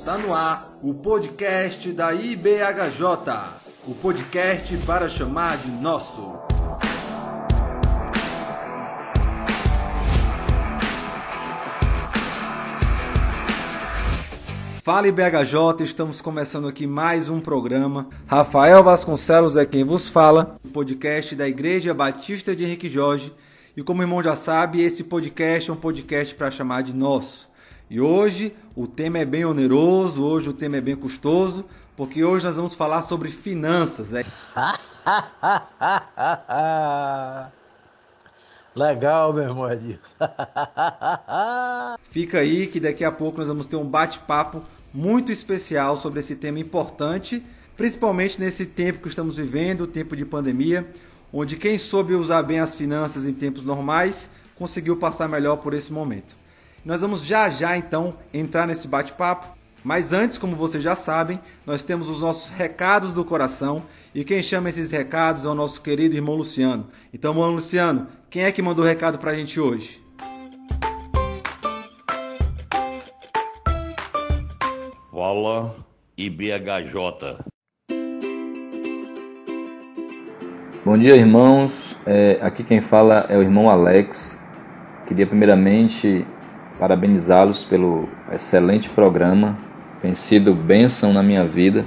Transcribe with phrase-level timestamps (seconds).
[0.00, 3.04] Está no ar o podcast da IBHJ,
[3.86, 6.38] o podcast para chamar de nosso.
[14.82, 18.08] Fala IBHJ, estamos começando aqui mais um programa.
[18.26, 23.34] Rafael Vasconcelos é quem vos fala, o podcast da Igreja Batista de Henrique Jorge.
[23.76, 27.49] E como o irmão já sabe, esse podcast é um podcast para chamar de nosso.
[27.90, 31.64] E hoje o tema é bem oneroso, hoje o tema é bem custoso,
[31.96, 34.14] porque hoje nós vamos falar sobre finanças.
[34.14, 34.24] É...
[38.76, 39.98] Legal, meu irmão Edilson.
[42.08, 44.62] Fica aí que daqui a pouco nós vamos ter um bate-papo
[44.94, 47.44] muito especial sobre esse tema importante,
[47.76, 50.88] principalmente nesse tempo que estamos vivendo, tempo de pandemia,
[51.32, 55.92] onde quem soube usar bem as finanças em tempos normais conseguiu passar melhor por esse
[55.92, 56.38] momento.
[56.82, 59.46] Nós vamos já já então entrar nesse bate-papo,
[59.84, 63.82] mas antes, como vocês já sabem, nós temos os nossos recados do coração
[64.14, 66.88] e quem chama esses recados é o nosso querido irmão Luciano.
[67.12, 70.02] Então, irmão Luciano, quem é que mandou o recado pra gente hoje?
[75.12, 75.76] Fala
[76.16, 77.44] IBHJ.
[80.82, 81.94] Bom dia, irmãos.
[82.06, 84.42] É, aqui quem fala é o irmão Alex.
[85.06, 86.26] Queria primeiramente
[86.80, 89.56] parabenizá-los pelo excelente programa.
[90.00, 91.84] Tem sido bênção na minha vida,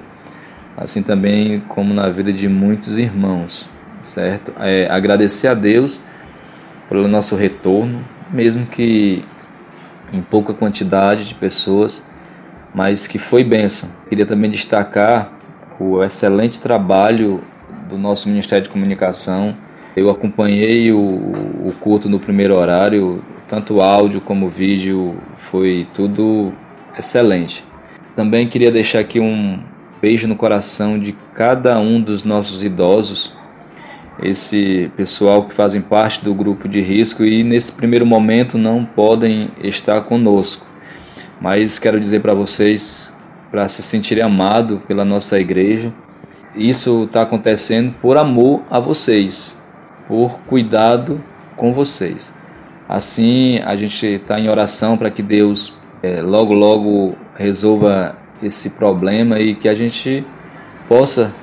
[0.78, 3.68] assim também como na vida de muitos irmãos,
[4.04, 4.54] certo?
[4.60, 6.00] É, agradecer a Deus
[6.88, 9.26] pelo nosso retorno, mesmo que
[10.14, 12.08] em pouca quantidade de pessoas,
[12.72, 13.90] mas que foi bênção.
[14.08, 15.34] Queria também destacar
[15.80, 17.44] o excelente trabalho
[17.90, 19.58] do nosso Ministério de Comunicação.
[19.96, 23.24] Eu acompanhei o, o culto no primeiro horário,
[23.54, 26.52] tanto áudio como vídeo, foi tudo
[26.98, 27.64] excelente.
[28.16, 29.60] Também queria deixar aqui um
[30.02, 33.32] beijo no coração de cada um dos nossos idosos,
[34.24, 39.52] esse pessoal que fazem parte do grupo de risco e nesse primeiro momento não podem
[39.62, 40.66] estar conosco.
[41.40, 43.16] Mas quero dizer para vocês
[43.52, 45.94] para se sentirem amados pela nossa igreja.
[46.56, 49.62] Isso está acontecendo por amor a vocês,
[50.08, 51.24] por cuidado
[51.56, 52.34] com vocês.
[52.88, 59.40] Assim, a gente está em oração para que Deus é, logo, logo resolva esse problema
[59.40, 60.26] e que a gente
[60.88, 61.34] possa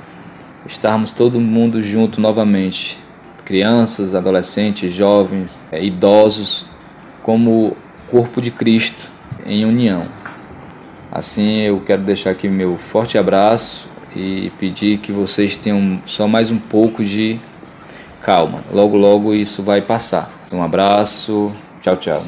[0.67, 2.99] estarmos todo mundo junto novamente
[3.45, 6.65] crianças, adolescentes, jovens, é, idosos,
[7.23, 7.77] como
[8.09, 9.09] corpo de Cristo
[9.45, 10.07] em união.
[11.11, 16.51] Assim, eu quero deixar aqui meu forte abraço e pedir que vocês tenham só mais
[16.51, 17.41] um pouco de
[18.31, 18.63] calma.
[18.71, 20.47] Logo, logo isso vai passar.
[20.53, 21.53] Um abraço.
[21.83, 22.23] Tchau, tchau.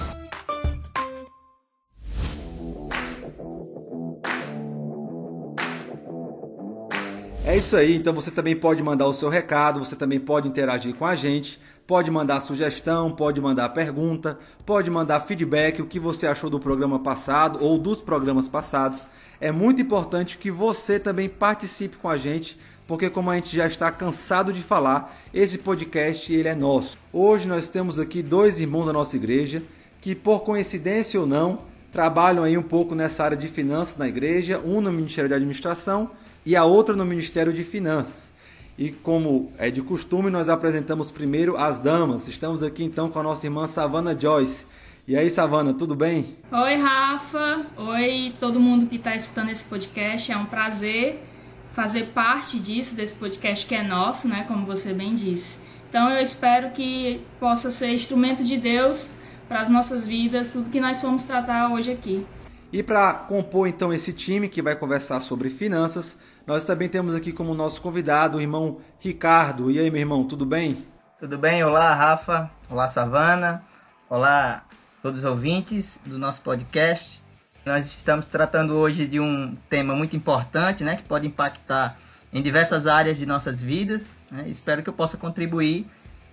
[7.44, 10.94] É isso aí, então você também pode mandar o seu recado, você também pode interagir
[10.94, 16.26] com a gente, pode mandar sugestão, pode mandar pergunta, pode mandar feedback, o que você
[16.26, 19.06] achou do programa passado ou dos programas passados.
[19.41, 22.58] É muito importante que você também participe com a gente,
[22.92, 26.98] porque como a gente já está cansado de falar, esse podcast ele é nosso.
[27.10, 29.62] Hoje nós temos aqui dois irmãos da nossa igreja
[29.98, 31.60] que por coincidência ou não,
[31.91, 36.10] trabalham aí um pouco nessa área de finanças na igreja, um no Ministério de Administração
[36.44, 38.30] e a outra no Ministério de Finanças.
[38.76, 42.28] E como é de costume, nós apresentamos primeiro as damas.
[42.28, 44.66] Estamos aqui então com a nossa irmã Savana Joyce.
[45.09, 46.36] E aí, Savana, tudo bem?
[46.53, 47.64] Oi, Rafa.
[47.74, 50.30] Oi, todo mundo que está escutando esse podcast.
[50.30, 51.31] É um prazer
[51.72, 54.44] fazer parte disso, desse podcast que é nosso, né?
[54.47, 55.60] Como você bem disse.
[55.88, 59.10] Então, eu espero que possa ser instrumento de Deus
[59.49, 62.27] para as nossas vidas, tudo que nós vamos tratar hoje aqui.
[62.72, 67.31] E para compor então esse time que vai conversar sobre finanças, nós também temos aqui
[67.31, 69.71] como nosso convidado o irmão Ricardo.
[69.71, 70.87] E aí, meu irmão, tudo bem?
[71.21, 71.62] Tudo bem?
[71.62, 72.50] Olá, Rafa.
[72.71, 73.62] Olá, Savana.
[74.09, 74.65] Olá,
[75.03, 77.22] todos os ouvintes do nosso podcast.
[77.64, 81.97] Nós estamos tratando hoje de um tema muito importante, né, que pode impactar
[82.32, 84.10] em diversas áreas de nossas vidas.
[84.30, 84.44] Né?
[84.48, 85.86] Espero que eu possa contribuir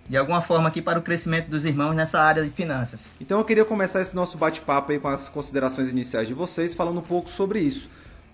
[0.08, 3.16] de alguma forma aqui para o crescimento dos irmãos nessa área de finanças.
[3.22, 6.98] Então eu queria começar esse nosso bate-papo aí com as considerações iniciais de vocês, falando
[6.98, 7.88] um pouco sobre isso.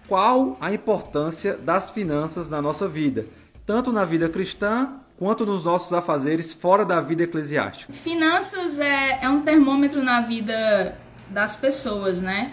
[0.07, 3.25] Qual a importância das finanças na nossa vida,
[3.65, 7.91] tanto na vida cristã quanto nos nossos afazeres fora da vida eclesiástica?
[7.91, 10.97] Finanças é, é um termômetro na vida
[11.29, 12.51] das pessoas, né?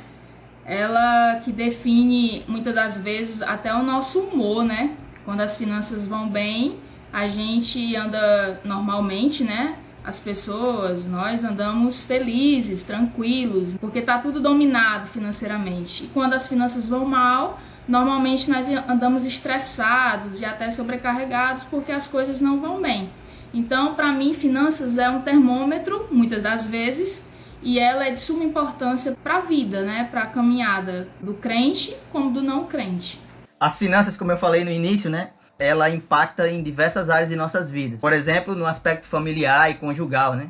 [0.65, 4.97] Ela que define muitas das vezes até o nosso humor, né?
[5.25, 6.79] Quando as finanças vão bem,
[7.13, 9.77] a gente anda normalmente, né?
[10.05, 16.05] as pessoas, nós andamos felizes, tranquilos, porque está tudo dominado financeiramente.
[16.05, 22.07] E quando as finanças vão mal, normalmente nós andamos estressados e até sobrecarregados porque as
[22.07, 23.11] coisas não vão bem.
[23.55, 27.32] Então, para mim, finanças é um termômetro, muitas das vezes,
[27.63, 30.09] e ela é de suma importância para a vida, né?
[30.11, 33.21] Para a caminhada do crente como do não crente.
[33.59, 35.31] As finanças, como eu falei no início, né?
[35.59, 38.01] Ela impacta em diversas áreas de nossas vidas.
[38.01, 40.49] Por exemplo, no aspecto familiar e conjugal, né?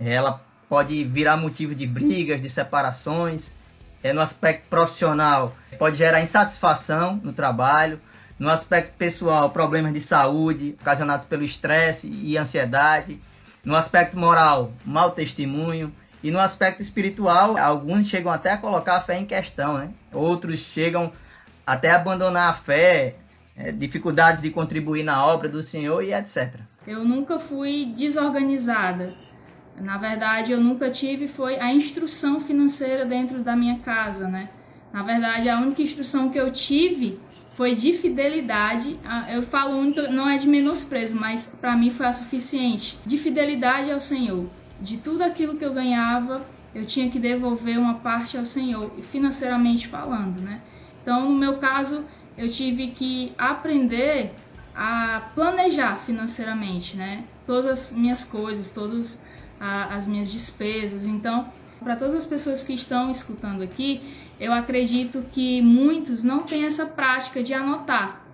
[0.00, 3.54] Ela pode virar motivo de brigas, de separações.
[4.02, 8.00] É, no aspecto profissional, pode gerar insatisfação no trabalho.
[8.38, 13.20] No aspecto pessoal, problemas de saúde ocasionados pelo estresse e ansiedade.
[13.62, 15.94] No aspecto moral, mau testemunho.
[16.22, 19.90] E no aspecto espiritual, alguns chegam até a colocar a fé em questão, né?
[20.12, 21.10] Outros chegam
[21.66, 23.16] até a abandonar a fé,
[23.56, 26.56] é, dificuldades de contribuir na obra do Senhor e etc.
[26.86, 29.14] Eu nunca fui desorganizada.
[29.80, 34.50] Na verdade, eu nunca tive foi a instrução financeira dentro da minha casa, né?
[34.92, 37.18] Na verdade, a única instrução que eu tive
[37.52, 38.98] foi de fidelidade.
[39.30, 42.98] Eu falo única, não é de menosprezo, mas para mim foi a suficiente.
[43.06, 44.46] De fidelidade ao Senhor
[44.80, 46.44] de tudo aquilo que eu ganhava,
[46.74, 50.60] eu tinha que devolver uma parte ao Senhor, financeiramente falando, né?
[51.02, 52.04] Então, no meu caso,
[52.36, 54.32] eu tive que aprender
[54.74, 57.24] a planejar financeiramente, né?
[57.46, 59.22] Todas as minhas coisas, todas
[59.58, 61.06] as minhas despesas.
[61.06, 64.00] Então, para todas as pessoas que estão escutando aqui,
[64.38, 68.24] eu acredito que muitos não têm essa prática de anotar.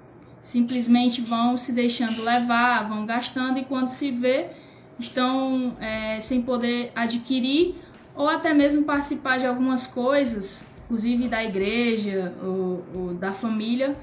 [0.42, 4.50] Simplesmente vão se deixando levar, vão gastando e quando se vê,
[4.98, 7.75] estão é, sem poder adquirir
[8.14, 13.96] ou até mesmo participar de algumas coisas, inclusive da igreja ou, ou da família,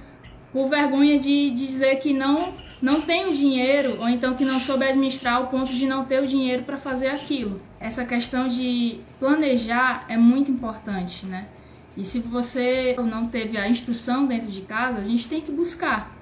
[0.51, 2.53] por vergonha de, de dizer que não
[2.83, 6.21] não tem o dinheiro ou então que não soube administrar ao ponto de não ter
[6.21, 7.61] o dinheiro para fazer aquilo.
[7.79, 11.47] Essa questão de planejar é muito importante, né?
[11.95, 16.13] E se você não teve a instrução dentro de casa, a gente tem que buscar.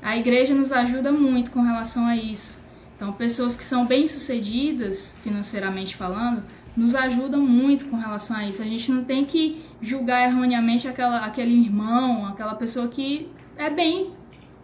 [0.00, 2.57] A igreja nos ajuda muito com relação a isso.
[2.98, 6.42] Então, pessoas que são bem-sucedidas financeiramente falando,
[6.76, 8.60] nos ajudam muito com relação a isso.
[8.60, 14.12] A gente não tem que julgar erroneamente aquela, aquele irmão, aquela pessoa que é bem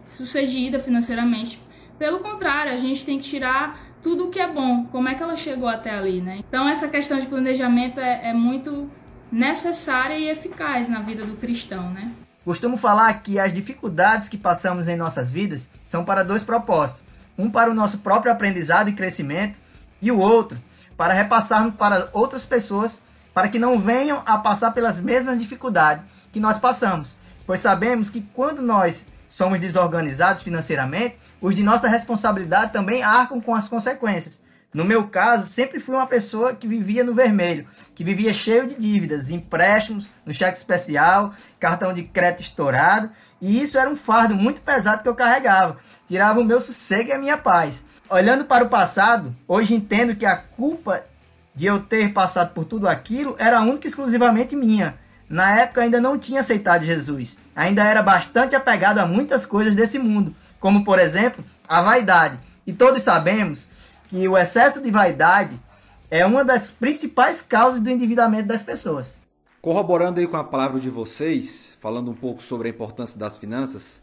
[0.03, 1.61] sucedida financeiramente.
[1.97, 5.23] Pelo contrário, a gente tem que tirar tudo o que é bom, como é que
[5.23, 6.41] ela chegou até ali, né?
[6.47, 8.89] Então essa questão de planejamento é, é muito
[9.31, 12.11] necessária e eficaz na vida do cristão, né?
[12.43, 17.49] Costumo falar que as dificuldades que passamos em nossas vidas são para dois propósitos um
[17.49, 19.59] para o nosso próprio aprendizado e crescimento,
[20.01, 20.61] e o outro
[20.97, 23.01] para repassarmos para outras pessoas,
[23.33, 27.17] para que não venham a passar pelas mesmas dificuldades que nós passamos.
[27.45, 33.53] Pois sabemos que quando nós somos desorganizados financeiramente, os de nossa responsabilidade também arcam com
[33.53, 34.39] as consequências.
[34.73, 38.75] No meu caso, sempre fui uma pessoa que vivia no vermelho, que vivia cheio de
[38.75, 43.09] dívidas, empréstimos, no cheque especial, cartão de crédito estourado,
[43.45, 45.77] e isso era um fardo muito pesado que eu carregava.
[46.07, 47.85] Tirava o meu sossego e a minha paz.
[48.09, 51.05] Olhando para o passado, hoje entendo que a culpa
[51.53, 54.97] de eu ter passado por tudo aquilo era única e exclusivamente minha.
[55.29, 57.37] Na época ainda não tinha aceitado Jesus.
[57.55, 62.39] Ainda era bastante apegado a muitas coisas desse mundo, como por exemplo, a vaidade.
[62.65, 63.69] E todos sabemos
[64.09, 65.61] que o excesso de vaidade
[66.09, 69.23] é uma das principais causas do endividamento das pessoas.
[69.65, 73.99] Corroborando aí com a palavra de vocês, falando um pouco sobre a importância das finanças,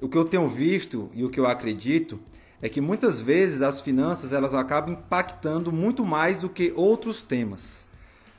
[0.00, 2.20] o que eu tenho visto e o que eu acredito
[2.62, 7.84] é que muitas vezes as finanças elas acabam impactando muito mais do que outros temas.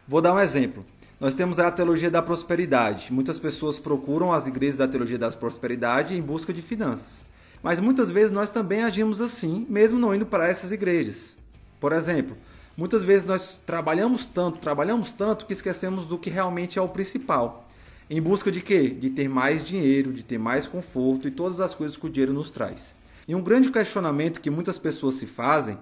[0.07, 0.85] Vou dar um exemplo.
[1.19, 3.11] Nós temos a teologia da prosperidade.
[3.11, 7.21] Muitas pessoas procuram as igrejas da teologia da prosperidade em busca de finanças.
[7.61, 11.37] Mas muitas vezes nós também agimos assim, mesmo não indo para essas igrejas.
[11.81, 12.37] Por exemplo,
[12.75, 17.67] muitas vezes nós trabalhamos tanto, trabalhamos tanto que esquecemos do que realmente é o principal.
[18.09, 18.89] Em busca de quê?
[18.89, 22.33] De ter mais dinheiro, de ter mais conforto e todas as coisas que o dinheiro
[22.33, 22.93] nos traz.
[23.27, 25.77] E um grande questionamento que muitas pessoas se fazem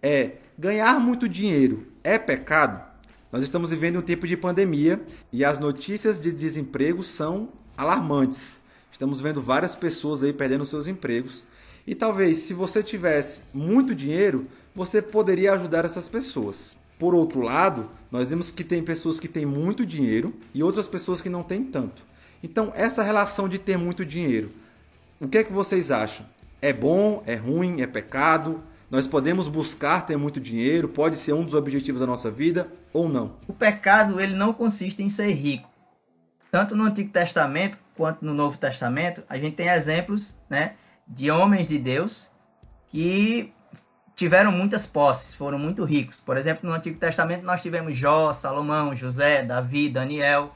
[0.00, 2.92] é: ganhar muito dinheiro é pecado?
[3.32, 5.00] Nós estamos vivendo um tempo de pandemia
[5.32, 8.60] e as notícias de desemprego são alarmantes.
[8.92, 11.44] Estamos vendo várias pessoas aí perdendo seus empregos.
[11.86, 16.76] E talvez, se você tivesse muito dinheiro, você poderia ajudar essas pessoas.
[16.98, 21.20] Por outro lado, nós vemos que tem pessoas que têm muito dinheiro e outras pessoas
[21.20, 22.02] que não têm tanto.
[22.42, 24.50] Então, essa relação de ter muito dinheiro,
[25.20, 26.26] o que é que vocês acham?
[26.60, 27.22] É bom?
[27.26, 27.80] É ruim?
[27.80, 28.62] É pecado?
[28.90, 30.88] Nós podemos buscar ter muito dinheiro?
[30.88, 33.36] Pode ser um dos objetivos da nossa vida ou não?
[33.48, 35.68] O pecado ele não consiste em ser rico.
[36.50, 40.74] Tanto no Antigo Testamento quanto no Novo Testamento, a gente tem exemplos né,
[41.08, 42.30] de homens de Deus
[42.88, 43.52] que
[44.14, 46.20] tiveram muitas posses, foram muito ricos.
[46.20, 50.52] Por exemplo, no Antigo Testamento nós tivemos Jó, Salomão, José, Davi, Daniel.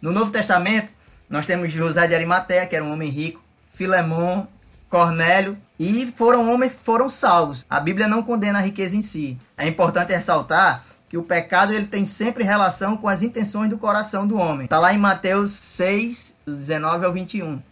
[0.00, 0.92] No Novo Testamento
[1.28, 3.42] nós temos José de Arimateia, que era um homem rico,
[3.74, 4.48] Filemão,
[4.88, 7.64] Cornélio, e foram homens que foram salvos.
[7.70, 9.38] A Bíblia não condena a riqueza em si.
[9.56, 14.26] É importante ressaltar que o pecado ele tem sempre relação com as intenções do coração
[14.26, 14.64] do homem.
[14.64, 17.62] Está lá em Mateus 6, 19 ao 21.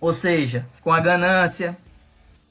[0.00, 1.76] Ou seja, com a ganância,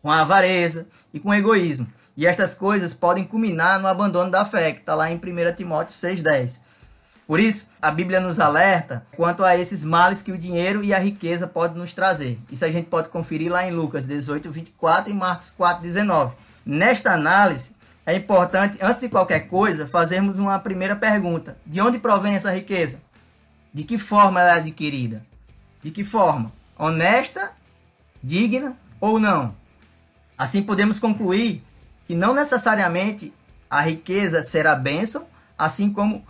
[0.02, 1.88] com a avareza e com o egoísmo.
[2.16, 5.94] E estas coisas podem culminar no abandono da fé, que está lá em 1 Timóteo
[5.94, 6.60] 6,10.
[7.26, 11.00] Por isso, a Bíblia nos alerta quanto a esses males que o dinheiro e a
[11.00, 12.38] riqueza podem nos trazer.
[12.52, 16.36] Isso a gente pode conferir lá em Lucas 18, 24 e Marcos 4, 19.
[16.66, 17.74] Nesta análise,
[18.06, 23.02] é importante, antes de qualquer coisa, fazermos uma primeira pergunta: de onde provém essa riqueza?
[23.74, 25.26] De que forma ela é adquirida?
[25.82, 26.52] De que forma?
[26.78, 27.52] Honesta,
[28.22, 29.56] digna ou não?
[30.42, 31.62] Assim podemos concluir
[32.08, 33.32] que não necessariamente
[33.70, 36.26] a riqueza será bênção, assim como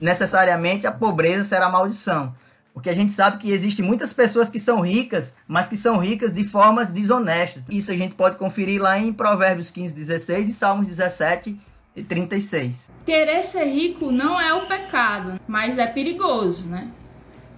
[0.00, 2.34] necessariamente a pobreza será maldição.
[2.74, 6.32] Porque a gente sabe que existem muitas pessoas que são ricas, mas que são ricas
[6.32, 7.62] de formas desonestas.
[7.70, 11.56] Isso a gente pode conferir lá em Provérbios 15, 16 e Salmos 17
[11.94, 12.90] e 36.
[13.06, 16.88] Querer ser rico não é o pecado, mas é perigoso, né?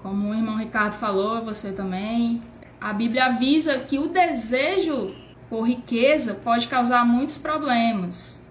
[0.02, 2.42] Como o irmão Ricardo falou, você também.
[2.78, 8.50] A Bíblia avisa que o desejo por riqueza pode causar muitos problemas.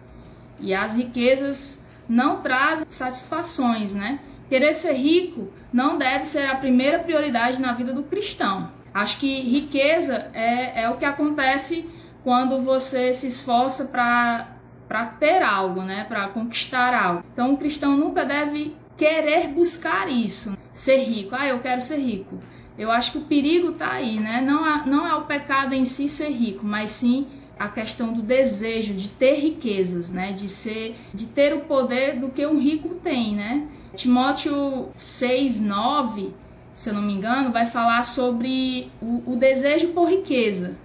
[0.60, 4.20] E as riquezas não traz satisfações, né?
[4.50, 8.72] Querer ser rico não deve ser a primeira prioridade na vida do cristão.
[8.94, 11.90] Acho que riqueza é, é o que acontece
[12.24, 16.06] quando você se esforça para ter algo, né?
[16.08, 17.24] Para conquistar algo.
[17.34, 21.36] Então, o cristão nunca deve querer buscar isso, ser rico.
[21.36, 22.38] Ah, eu quero ser rico.
[22.78, 24.42] Eu acho que o perigo está aí, né?
[24.42, 27.28] Não é, não é o pecado em si ser rico, mas sim
[27.58, 30.32] a questão do desejo de ter riquezas, né?
[30.32, 33.68] De ser, de ter o poder do que um rico tem, né?
[33.96, 36.34] Timóteo 6, 9,
[36.76, 40.76] se eu não me engano, vai falar sobre o, o desejo por riqueza.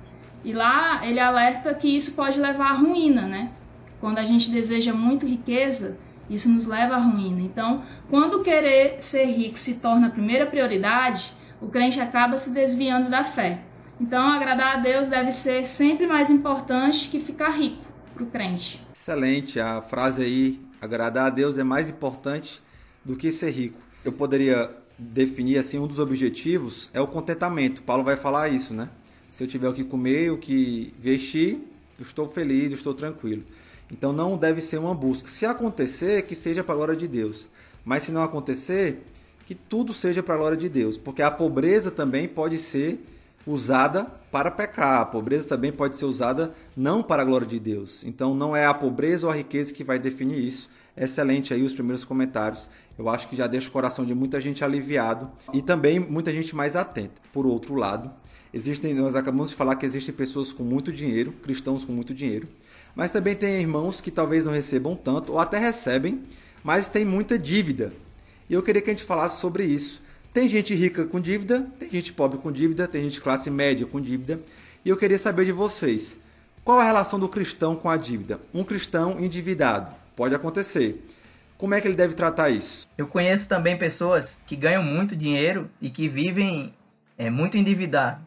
[0.45, 3.50] E lá ele alerta que isso pode levar à ruína, né?
[4.00, 7.40] Quando a gente deseja muito riqueza, isso nos leva à ruína.
[7.40, 13.10] Então, quando querer ser rico se torna a primeira prioridade, o crente acaba se desviando
[13.10, 13.62] da fé.
[14.00, 17.82] Então, agradar a Deus deve ser sempre mais importante que ficar rico
[18.14, 18.80] para o crente.
[18.94, 22.62] Excelente, a frase aí, agradar a Deus é mais importante
[23.04, 23.78] do que ser rico.
[24.04, 27.82] Eu poderia definir assim um dos objetivos é o contentamento.
[27.82, 28.88] Paulo vai falar isso, né?
[29.30, 31.60] Se eu tiver o que comer, o que vestir,
[31.98, 33.44] eu estou feliz, eu estou tranquilo.
[33.90, 35.28] Então não deve ser uma busca.
[35.28, 37.48] Se acontecer, que seja para a glória de Deus.
[37.84, 39.02] Mas se não acontecer,
[39.49, 43.02] que tudo seja para a glória de Deus, porque a pobreza também pode ser
[43.47, 45.00] usada para pecar.
[45.00, 48.05] A pobreza também pode ser usada não para a glória de Deus.
[48.05, 50.69] Então não é a pobreza ou a riqueza que vai definir isso.
[50.95, 52.69] Excelente aí os primeiros comentários.
[52.99, 56.55] Eu acho que já deixa o coração de muita gente aliviado e também muita gente
[56.55, 57.14] mais atenta.
[57.33, 58.11] Por outro lado,
[58.52, 62.47] existem, nós acabamos de falar que existem pessoas com muito dinheiro, cristãos com muito dinheiro,
[62.95, 66.21] mas também tem irmãos que talvez não recebam tanto ou até recebem,
[66.62, 67.95] mas tem muita dívida.
[68.49, 70.02] E eu queria que a gente falasse sobre isso.
[70.33, 74.00] Tem gente rica com dívida, tem gente pobre com dívida, tem gente classe média com
[74.00, 74.40] dívida.
[74.85, 76.17] E eu queria saber de vocês,
[76.64, 78.40] qual a relação do cristão com a dívida?
[78.52, 81.05] Um cristão endividado, pode acontecer.
[81.57, 82.87] Como é que ele deve tratar isso?
[82.97, 86.73] Eu conheço também pessoas que ganham muito dinheiro e que vivem
[87.17, 88.21] é, muito endividado.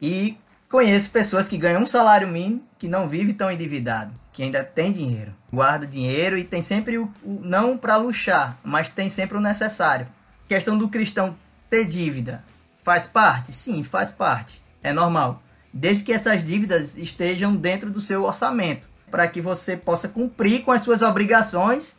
[0.00, 0.38] E
[0.70, 4.92] conheço pessoas que ganham um salário mínimo que não vivem tão endividado, que ainda tem
[4.92, 9.40] dinheiro, guarda dinheiro e tem sempre o, o não para luxar, mas tem sempre o
[9.40, 10.06] necessário
[10.48, 11.34] questão do cristão
[11.70, 12.44] ter dívida
[12.82, 13.54] faz parte?
[13.54, 14.62] Sim, faz parte.
[14.82, 15.42] É normal.
[15.72, 20.72] Desde que essas dívidas estejam dentro do seu orçamento, para que você possa cumprir com
[20.72, 21.96] as suas obrigações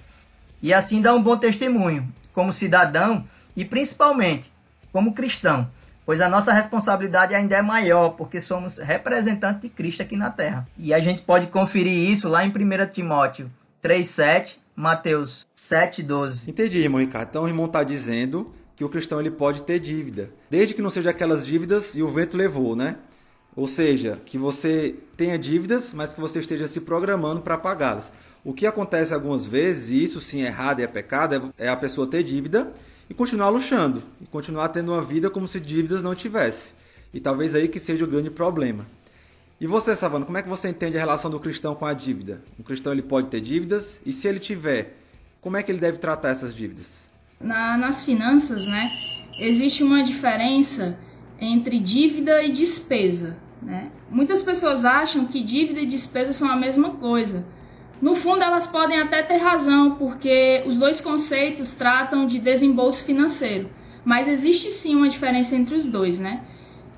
[0.61, 3.25] e assim dar um bom testemunho como cidadão
[3.55, 4.51] e principalmente
[4.91, 5.67] como cristão,
[6.05, 10.67] pois a nossa responsabilidade ainda é maior, porque somos representantes de Cristo aqui na terra.
[10.77, 16.50] E a gente pode conferir isso lá em 1 Timóteo 3:7 Mateus 7,12.
[16.50, 17.29] Entendi, irmão Ricardo.
[17.29, 20.89] Então o irmão está dizendo que o cristão ele pode ter dívida, desde que não
[20.89, 22.95] seja aquelas dívidas e o vento levou, né?
[23.55, 28.12] Ou seja, que você tenha dívidas, mas que você esteja se programando para pagá-las.
[28.43, 31.77] O que acontece algumas vezes, e isso sim é errado e é pecado, é a
[31.77, 32.72] pessoa ter dívida
[33.10, 36.74] e continuar luxando, e continuar tendo uma vida como se dívidas não tivesse.
[37.13, 38.86] E talvez aí que seja o grande problema.
[39.62, 42.41] E você, Savano, como é que você entende a relação do cristão com a dívida?
[42.60, 44.98] O cristão ele pode ter dívidas e se ele tiver,
[45.39, 47.07] como é que ele deve tratar essas dívidas?
[47.39, 48.91] Na, nas finanças, né,
[49.39, 51.00] existe uma diferença
[51.39, 53.38] entre dívida e despesa.
[53.62, 53.91] Né?
[54.10, 57.45] Muitas pessoas acham que dívida e despesa são a mesma coisa.
[58.03, 63.69] No fundo, elas podem até ter razão, porque os dois conceitos tratam de desembolso financeiro.
[64.03, 66.41] Mas existe sim uma diferença entre os dois, né?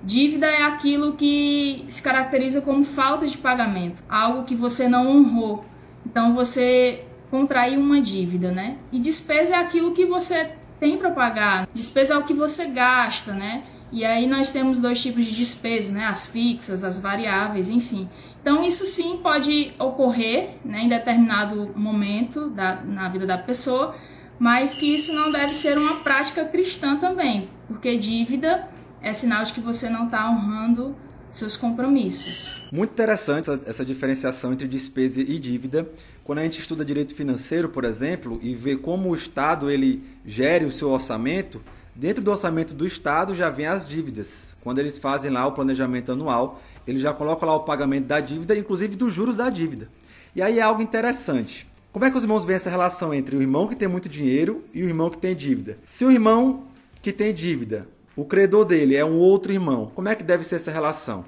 [0.02, 5.64] Dívida é aquilo que se caracteriza como falta de pagamento, algo que você não honrou.
[6.04, 8.78] Então você contraiu uma dívida, né?
[8.92, 11.68] E despesa é aquilo que você tem para pagar.
[11.72, 13.62] Despesa é o que você gasta, né?
[13.92, 16.06] E aí nós temos dois tipos de despesas, né?
[16.06, 18.10] As fixas, as variáveis, enfim.
[18.42, 23.96] Então isso sim pode ocorrer né, em determinado momento da, na vida da pessoa,
[24.38, 28.68] mas que isso não deve ser uma prática cristã também, porque dívida
[29.02, 30.96] é sinal de que você não está honrando
[31.32, 32.68] seus compromissos.
[32.72, 35.90] Muito interessante essa diferenciação entre despesa e dívida.
[36.24, 40.66] Quando a gente estuda direito financeiro, por exemplo, e vê como o Estado ele gere
[40.66, 41.62] o seu orçamento,
[41.96, 44.56] dentro do orçamento do Estado já vem as dívidas.
[44.62, 48.58] Quando eles fazem lá o planejamento anual, eles já colocam lá o pagamento da dívida,
[48.58, 49.88] inclusive dos juros da dívida.
[50.36, 51.68] E aí é algo interessante.
[51.92, 54.66] Como é que os irmãos veem essa relação entre o irmão que tem muito dinheiro
[54.74, 55.78] e o irmão que tem dívida?
[55.86, 56.66] Se o irmão
[57.02, 60.56] que tem dívida, o credor dele é um outro irmão, como é que deve ser
[60.56, 61.24] essa relação?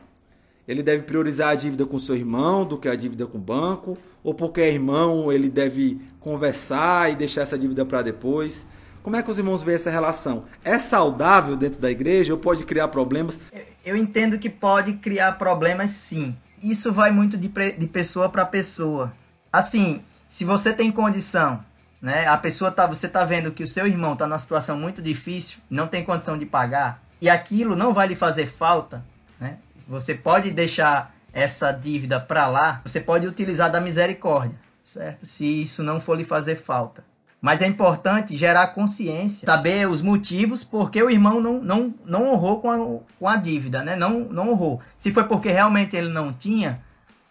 [0.67, 3.97] Ele deve priorizar a dívida com seu irmão do que a dívida com o banco?
[4.21, 8.65] Ou porque é irmão, ele deve conversar e deixar essa dívida para depois?
[9.07, 10.43] Como é que os irmãos veem essa relação?
[10.65, 13.39] É saudável dentro da igreja ou pode criar problemas?
[13.85, 16.35] Eu entendo que pode criar problemas sim.
[16.61, 19.13] Isso vai muito de, de pessoa para pessoa.
[19.49, 21.63] Assim, se você tem condição,
[22.01, 22.27] né?
[22.27, 25.59] A pessoa tá, você tá vendo que o seu irmão tá numa situação muito difícil,
[25.69, 29.05] não tem condição de pagar, e aquilo não vai lhe fazer falta,
[29.39, 29.57] né?
[29.87, 35.25] Você pode deixar essa dívida para lá, você pode utilizar da misericórdia, certo?
[35.25, 37.05] Se isso não for lhe fazer falta.
[37.41, 42.59] Mas é importante gerar consciência, saber os motivos porque o irmão não, não, não honrou
[42.59, 42.77] com a,
[43.19, 43.95] com a dívida, né?
[43.95, 44.81] Não, não honrou.
[44.97, 46.81] Se foi porque realmente ele não tinha,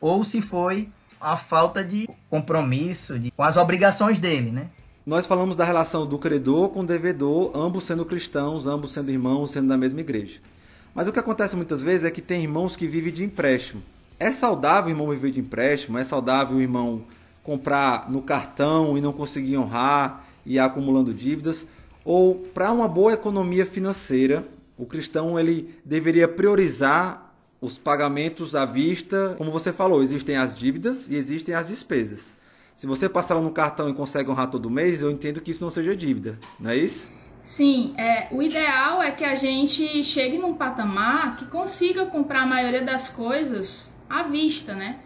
[0.01, 0.89] ou se foi
[1.21, 4.69] a falta de compromisso de, com as obrigações dele, né?
[5.05, 9.53] Nós falamos da relação do credor com o devedor, ambos sendo cristãos, ambos sendo irmãos,
[9.53, 10.41] sendo da mesma igreja.
[10.95, 13.83] Mas o que acontece muitas vezes é que tem irmãos que vivem de empréstimo.
[14.19, 15.99] É saudável o irmão viver de empréstimo?
[15.99, 17.03] É saudável o irmão
[17.47, 21.65] comprar no cartão e não conseguir honrar e acumulando dívidas?
[22.05, 24.45] Ou para uma boa economia financeira,
[24.77, 31.09] o cristão ele deveria priorizar os pagamentos à vista, como você falou, existem as dívidas
[31.09, 32.35] e existem as despesas.
[32.75, 35.71] Se você passar no cartão e consegue honrar todo mês, eu entendo que isso não
[35.71, 37.11] seja dívida, não é isso?
[37.43, 42.47] Sim, é, o ideal é que a gente chegue num patamar que consiga comprar a
[42.47, 44.99] maioria das coisas à vista, né?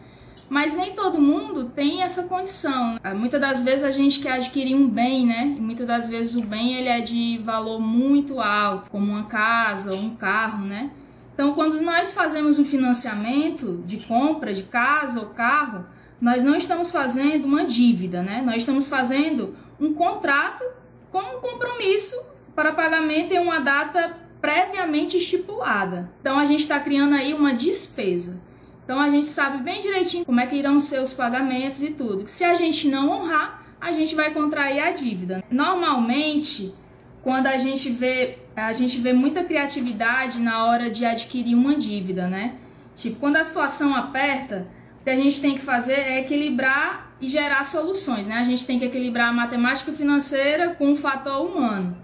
[0.50, 2.98] Mas nem todo mundo tem essa condição.
[3.16, 5.54] Muitas das vezes a gente quer adquirir um bem, né?
[5.56, 9.92] E muitas das vezes o bem ele é de valor muito alto, como uma casa
[9.92, 10.90] ou um carro, né?
[11.32, 15.86] Então, quando nós fazemos um financiamento de compra de casa ou carro,
[16.20, 18.42] nós não estamos fazendo uma dívida, né?
[18.44, 20.64] Nós estamos fazendo um contrato
[21.10, 22.20] com um compromisso
[22.54, 26.10] para pagamento em uma data previamente estipulada.
[26.20, 28.42] Então a gente está criando aí uma despesa.
[28.90, 32.24] Então a gente sabe bem direitinho como é que irão ser os pagamentos e tudo.
[32.26, 35.44] Se a gente não honrar, a gente vai contrair a dívida.
[35.48, 36.74] Normalmente,
[37.22, 42.26] quando a gente vê, a gente vê muita criatividade na hora de adquirir uma dívida,
[42.26, 42.54] né?
[42.92, 44.66] Tipo, quando a situação aperta,
[45.00, 48.38] o que a gente tem que fazer é equilibrar e gerar soluções, né?
[48.38, 51.96] A gente tem que equilibrar a matemática financeira com o fator humano.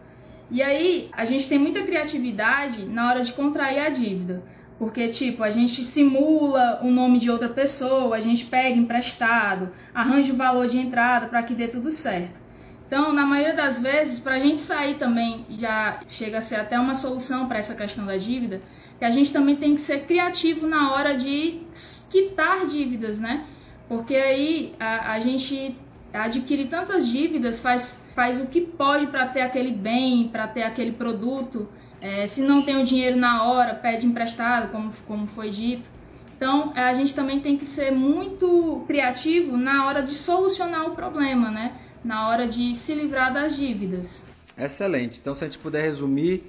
[0.53, 4.55] E aí, a gente tem muita criatividade na hora de contrair a dívida.
[4.79, 10.33] Porque, tipo, a gente simula o nome de outra pessoa, a gente pega emprestado, arranja
[10.33, 12.39] o valor de entrada para que dê tudo certo.
[12.87, 16.79] Então, na maioria das vezes, para a gente sair também, já chega a ser até
[16.79, 18.61] uma solução para essa questão da dívida,
[18.99, 21.63] que a gente também tem que ser criativo na hora de
[22.11, 23.45] quitar dívidas, né?
[23.89, 25.77] Porque aí a, a gente
[26.13, 30.93] adquire tantas dívidas, faz, faz o que pode para ter aquele bem, para ter aquele
[30.93, 31.69] produto.
[32.07, 35.91] É, se não tem o dinheiro na hora, pede emprestado, como, como foi dito.
[36.37, 41.51] Então, a gente também tem que ser muito criativo na hora de solucionar o problema,
[41.51, 41.73] né?
[42.05, 44.29] Na hora de se livrar das dívidas.
[44.57, 45.19] Excelente.
[45.21, 46.45] Então, se a gente puder resumir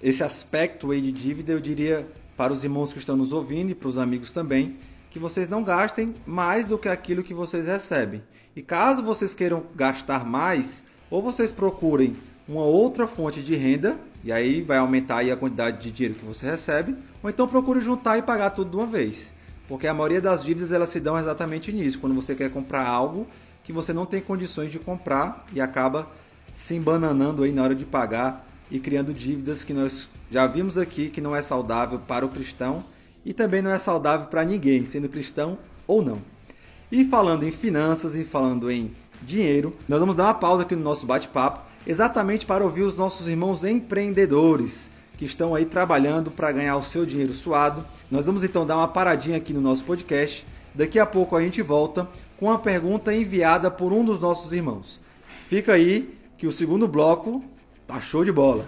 [0.00, 3.74] esse aspecto aí de dívida, eu diria para os irmãos que estão nos ouvindo e
[3.74, 4.76] para os amigos também,
[5.10, 8.22] que vocês não gastem mais do que aquilo que vocês recebem.
[8.54, 12.14] E caso vocês queiram gastar mais, ou vocês procurem
[12.48, 16.24] uma outra fonte de renda, e aí vai aumentar aí a quantidade de dinheiro que
[16.24, 19.32] você recebe, ou então procure juntar e pagar tudo de uma vez.
[19.66, 23.26] Porque a maioria das dívidas elas se dão exatamente nisso, quando você quer comprar algo
[23.62, 26.06] que você não tem condições de comprar e acaba
[26.54, 31.08] se embananando aí na hora de pagar e criando dívidas que nós já vimos aqui
[31.08, 32.84] que não é saudável para o cristão
[33.24, 36.18] e também não é saudável para ninguém, sendo cristão ou não.
[36.92, 40.82] E falando em finanças e falando em dinheiro, nós vamos dar uma pausa aqui no
[40.82, 46.76] nosso bate-papo, exatamente para ouvir os nossos irmãos empreendedores que estão aí trabalhando para ganhar
[46.76, 47.84] o seu dinheiro suado.
[48.10, 50.46] Nós vamos então dar uma paradinha aqui no nosso podcast.
[50.74, 55.00] Daqui a pouco a gente volta com uma pergunta enviada por um dos nossos irmãos.
[55.48, 57.44] Fica aí que o segundo bloco
[57.86, 58.66] tá show de bola.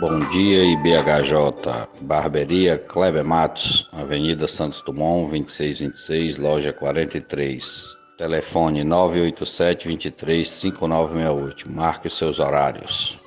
[0.00, 1.90] Bom dia, IBHJ.
[2.00, 7.99] Barberia Kleber Matos, Avenida Santos Dumont, 2626, loja 43.
[8.20, 11.72] Telefone 987 23 5968.
[11.72, 13.18] Marque os seus horários.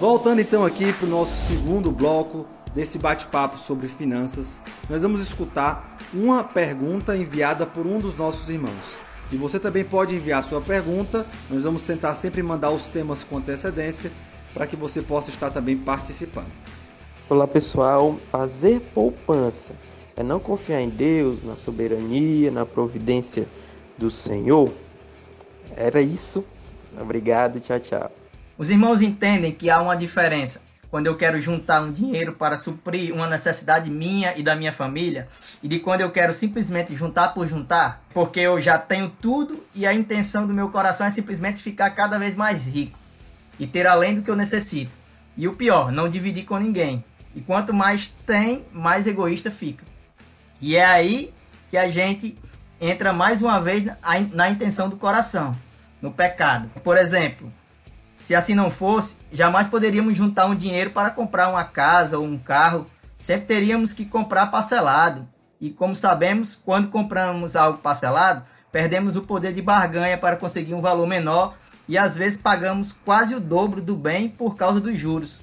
[0.00, 5.98] Voltando então aqui para o nosso segundo bloco desse bate-papo sobre finanças, nós vamos escutar
[6.14, 9.05] uma pergunta enviada por um dos nossos irmãos.
[9.30, 13.38] E você também pode enviar sua pergunta, nós vamos tentar sempre mandar os temas com
[13.38, 14.10] antecedência
[14.54, 16.50] para que você possa estar também participando.
[17.28, 19.74] Olá pessoal, fazer poupança
[20.16, 23.48] é não confiar em Deus, na soberania, na providência
[23.98, 24.72] do Senhor?
[25.76, 26.44] Era isso.
[26.98, 28.10] Obrigado, tchau, tchau.
[28.56, 30.65] Os irmãos entendem que há uma diferença
[30.96, 35.28] quando eu quero juntar um dinheiro para suprir uma necessidade minha e da minha família,
[35.62, 39.86] e de quando eu quero simplesmente juntar por juntar, porque eu já tenho tudo e
[39.86, 42.98] a intenção do meu coração é simplesmente ficar cada vez mais rico
[43.60, 44.90] e ter além do que eu necessito.
[45.36, 47.04] E o pior, não dividir com ninguém.
[47.34, 49.84] E quanto mais tem, mais egoísta fica.
[50.62, 51.30] E é aí
[51.68, 52.38] que a gente
[52.80, 53.84] entra mais uma vez
[54.32, 55.54] na, intenção do coração,
[56.00, 56.70] no pecado.
[56.82, 57.52] Por exemplo,
[58.18, 62.38] se assim não fosse, jamais poderíamos juntar um dinheiro para comprar uma casa ou um
[62.38, 62.86] carro.
[63.18, 65.26] Sempre teríamos que comprar parcelado.
[65.60, 70.80] E como sabemos, quando compramos algo parcelado, perdemos o poder de barganha para conseguir um
[70.80, 71.54] valor menor
[71.88, 75.42] e às vezes pagamos quase o dobro do bem por causa dos juros.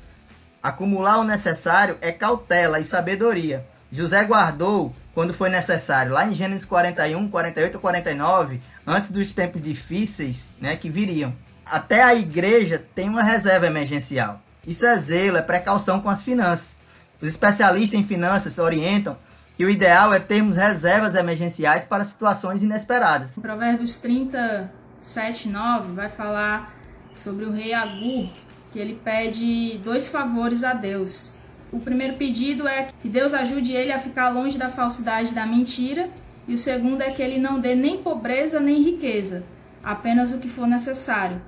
[0.62, 3.66] Acumular o necessário é cautela e sabedoria.
[3.92, 9.62] José guardou quando foi necessário, lá em Gênesis 41, 48 e 49, antes dos tempos
[9.62, 11.34] difíceis né, que viriam
[11.66, 14.42] até a igreja tem uma reserva emergencial.
[14.66, 16.82] Isso é zelo, é precaução com as finanças.
[17.22, 19.18] Os especialistas em finanças orientam
[19.56, 23.38] que o ideal é termos reservas emergenciais para situações inesperadas.
[23.38, 26.74] Provérbios 37, 9 vai falar
[27.16, 28.32] sobre o rei Agur,
[28.72, 31.36] que ele pede dois favores a Deus.
[31.72, 35.46] O primeiro pedido é que Deus ajude ele a ficar longe da falsidade e da
[35.46, 36.10] mentira,
[36.48, 39.44] e o segundo é que ele não dê nem pobreza nem riqueza,
[39.84, 41.42] apenas o que for necessário.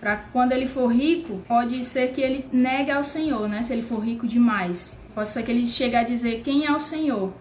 [0.00, 3.62] Para quando ele for rico, pode ser que ele negue ao Senhor, né?
[3.62, 6.80] Se ele for rico demais, pode ser que ele chegue a dizer quem é o
[6.80, 7.32] Senhor.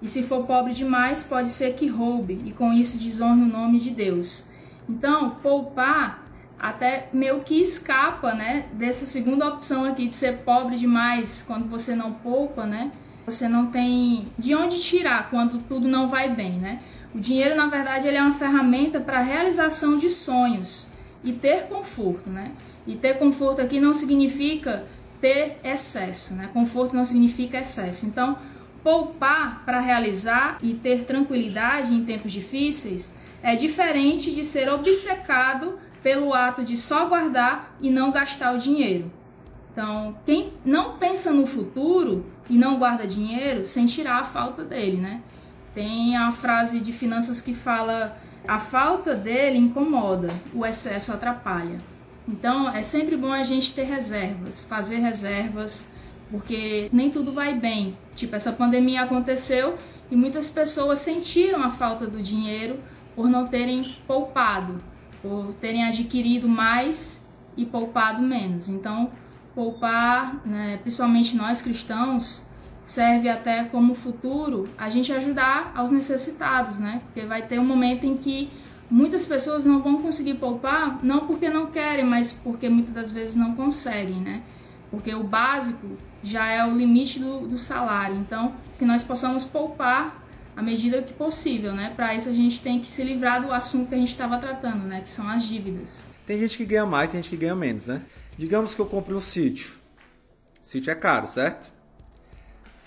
[0.00, 3.78] E se for pobre demais, pode ser que roube e com isso desonre o nome
[3.78, 4.48] de Deus.
[4.88, 6.26] Então, poupar
[6.58, 11.94] até meio que escapa, né, dessa segunda opção aqui de ser pobre demais quando você
[11.94, 12.92] não poupa, né?
[13.26, 16.80] Você não tem de onde tirar quando tudo não vai bem, né?
[17.16, 20.86] O dinheiro, na verdade, ele é uma ferramenta para a realização de sonhos
[21.24, 22.52] e ter conforto, né?
[22.86, 24.84] E ter conforto aqui não significa
[25.18, 26.50] ter excesso, né?
[26.52, 28.04] Conforto não significa excesso.
[28.04, 28.36] Então,
[28.84, 36.34] poupar para realizar e ter tranquilidade em tempos difíceis é diferente de ser obcecado pelo
[36.34, 39.10] ato de só guardar e não gastar o dinheiro.
[39.72, 45.22] Então, quem não pensa no futuro e não guarda dinheiro sentirá a falta dele, né?
[45.76, 48.16] Tem a frase de finanças que fala:
[48.48, 51.76] a falta dele incomoda, o excesso atrapalha.
[52.26, 55.92] Então é sempre bom a gente ter reservas, fazer reservas,
[56.30, 57.94] porque nem tudo vai bem.
[58.14, 59.76] Tipo, essa pandemia aconteceu
[60.10, 62.80] e muitas pessoas sentiram a falta do dinheiro
[63.14, 64.82] por não terem poupado,
[65.20, 67.22] por terem adquirido mais
[67.54, 68.70] e poupado menos.
[68.70, 69.10] Então,
[69.54, 72.45] poupar, né, principalmente nós cristãos,
[72.86, 77.02] serve até como futuro a gente ajudar aos necessitados, né?
[77.04, 78.48] Porque vai ter um momento em que
[78.88, 83.34] muitas pessoas não vão conseguir poupar, não porque não querem, mas porque muitas das vezes
[83.34, 84.42] não conseguem, né?
[84.88, 88.16] Porque o básico já é o limite do, do salário.
[88.16, 90.24] Então, que nós possamos poupar
[90.56, 91.92] à medida que possível, né?
[91.96, 94.84] Para isso a gente tem que se livrar do assunto que a gente estava tratando,
[94.84, 95.00] né?
[95.00, 96.08] Que são as dívidas.
[96.24, 98.00] Tem gente que ganha mais, tem gente que ganha menos, né?
[98.38, 99.74] Digamos que eu compre um sítio.
[100.62, 101.75] Sítio é caro, certo?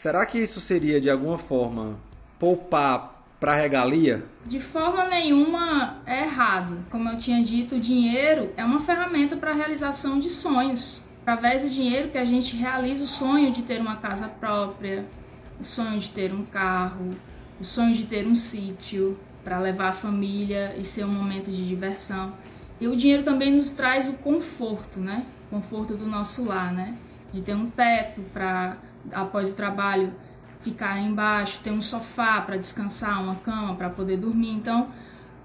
[0.01, 1.99] Será que isso seria de alguma forma
[2.39, 4.23] poupar para regalia?
[4.45, 6.85] De forma nenhuma é errado.
[6.89, 11.01] Como eu tinha dito, o dinheiro é uma ferramenta para a realização de sonhos.
[11.21, 15.05] Através do dinheiro que a gente realiza o sonho de ter uma casa própria,
[15.59, 17.09] o sonho de ter um carro,
[17.59, 21.67] o sonho de ter um sítio para levar a família e ser um momento de
[21.67, 22.31] diversão.
[22.79, 25.25] E o dinheiro também nos traz o conforto, né?
[25.51, 26.95] O conforto do nosso lar, né?
[27.33, 28.77] De ter um teto para
[29.11, 30.13] após o trabalho
[30.61, 34.51] ficar embaixo, ter um sofá para descansar, uma cama para poder dormir.
[34.51, 34.89] Então,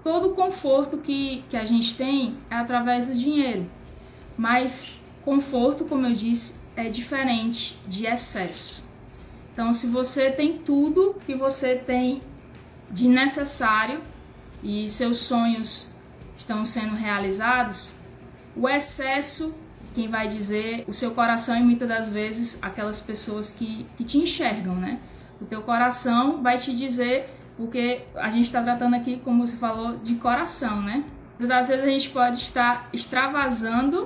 [0.03, 3.65] todo o conforto que, que a gente tem é através do dinheiro.
[4.37, 8.89] Mas conforto, como eu disse, é diferente de excesso.
[9.53, 12.21] Então, se você tem tudo que você tem
[12.91, 14.01] de necessário
[14.61, 15.95] e seus sonhos
[16.37, 17.93] estão sendo realizados,
[18.55, 19.57] o excesso,
[19.95, 24.17] quem vai dizer, o seu coração e muitas das vezes aquelas pessoas que, que te
[24.17, 24.99] enxergam, né?
[25.41, 29.97] O teu coração vai te dizer, porque a gente está tratando aqui, como você falou,
[29.97, 31.03] de coração, né?
[31.39, 34.05] Muitas das vezes a gente pode estar extravasando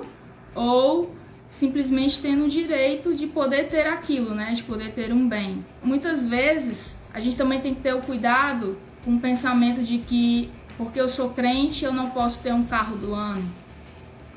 [0.54, 1.14] ou
[1.48, 4.52] simplesmente tendo o direito de poder ter aquilo, né?
[4.52, 5.64] De poder ter um bem.
[5.82, 10.50] Muitas vezes a gente também tem que ter o cuidado com o pensamento de que
[10.76, 13.44] porque eu sou crente eu não posso ter um carro do ano.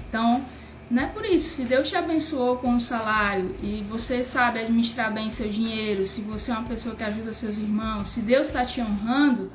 [0.10, 0.44] Então,
[0.94, 1.50] não é por isso.
[1.50, 6.22] Se Deus te abençoou com um salário e você sabe administrar bem seu dinheiro, se
[6.22, 9.52] você é uma pessoa que ajuda seus irmãos, se Deus está te honrando,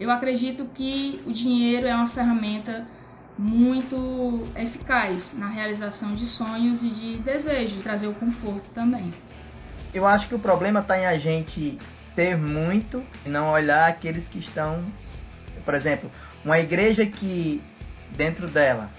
[0.00, 2.86] eu acredito que o dinheiro é uma ferramenta
[3.36, 9.10] muito eficaz na realização de sonhos e de desejos, trazer o conforto também.
[9.92, 11.78] Eu acho que o problema está em a gente
[12.16, 14.82] ter muito e não olhar aqueles que estão,
[15.66, 16.10] por exemplo,
[16.42, 17.62] uma igreja que
[18.16, 18.90] dentro dela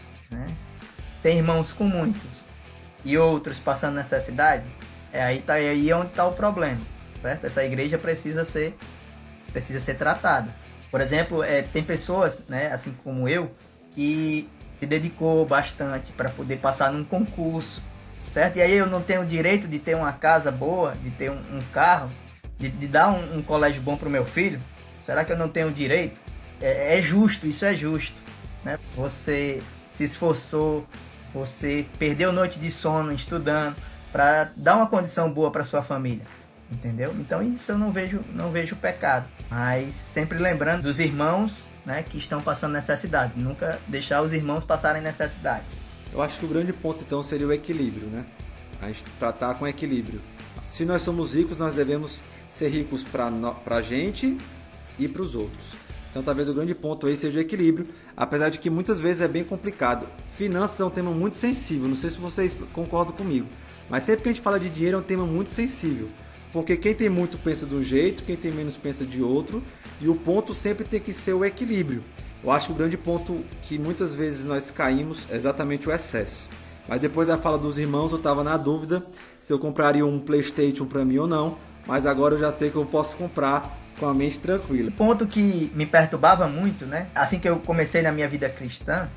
[1.21, 2.29] tem irmãos com muitos
[3.03, 4.65] e outros passando necessidade,
[5.11, 6.79] é aí tá aí é onde está o problema,
[7.21, 7.45] certo?
[7.45, 8.77] Essa igreja precisa ser
[9.51, 10.53] precisa ser tratada.
[10.91, 13.51] Por exemplo, é, tem pessoas, né, assim como eu,
[13.91, 17.83] que se dedicou bastante para poder passar num concurso,
[18.31, 18.57] certo?
[18.57, 21.57] E aí eu não tenho o direito de ter uma casa boa, de ter um,
[21.57, 22.11] um carro,
[22.57, 24.59] de, de dar um, um, colégio bom para o meu filho?
[24.99, 26.21] Será que eu não tenho o direito?
[26.61, 28.17] É, é justo, isso é justo.
[28.63, 28.79] Né?
[28.95, 30.87] Você se esforçou,
[31.33, 33.75] você perdeu noite de sono estudando
[34.11, 36.25] para dar uma condição boa para sua família,
[36.71, 37.13] entendeu?
[37.19, 39.27] Então isso eu não vejo, não vejo pecado.
[39.49, 43.33] Mas sempre lembrando dos irmãos né, que estão passando necessidade.
[43.35, 45.63] Nunca deixar os irmãos passarem necessidade.
[46.11, 48.25] Eu acho que o grande ponto então seria o equilíbrio, né?
[48.81, 50.21] A gente tratar com equilíbrio.
[50.65, 53.31] Se nós somos ricos, nós devemos ser ricos para
[53.75, 54.37] a gente
[54.97, 55.78] e para os outros.
[56.09, 59.27] Então talvez o grande ponto aí seja o equilíbrio, apesar de que muitas vezes é
[59.27, 60.07] bem complicado.
[60.35, 63.47] Finanças é um tema muito sensível, não sei se vocês concordam comigo,
[63.89, 66.09] mas sempre que a gente fala de dinheiro é um tema muito sensível.
[66.51, 69.61] Porque quem tem muito pensa de um jeito, quem tem menos pensa de outro,
[70.01, 72.03] e o ponto sempre tem que ser o equilíbrio.
[72.43, 76.49] Eu acho que o grande ponto que muitas vezes nós caímos é exatamente o excesso.
[76.87, 79.05] Mas depois da fala dos irmãos, eu estava na dúvida
[79.39, 81.57] se eu compraria um PlayStation para mim ou não.
[81.85, 84.89] Mas agora eu já sei que eu posso comprar com a mente tranquila.
[84.89, 87.07] O ponto que me perturbava muito, né?
[87.13, 89.07] Assim que eu comecei na minha vida cristã,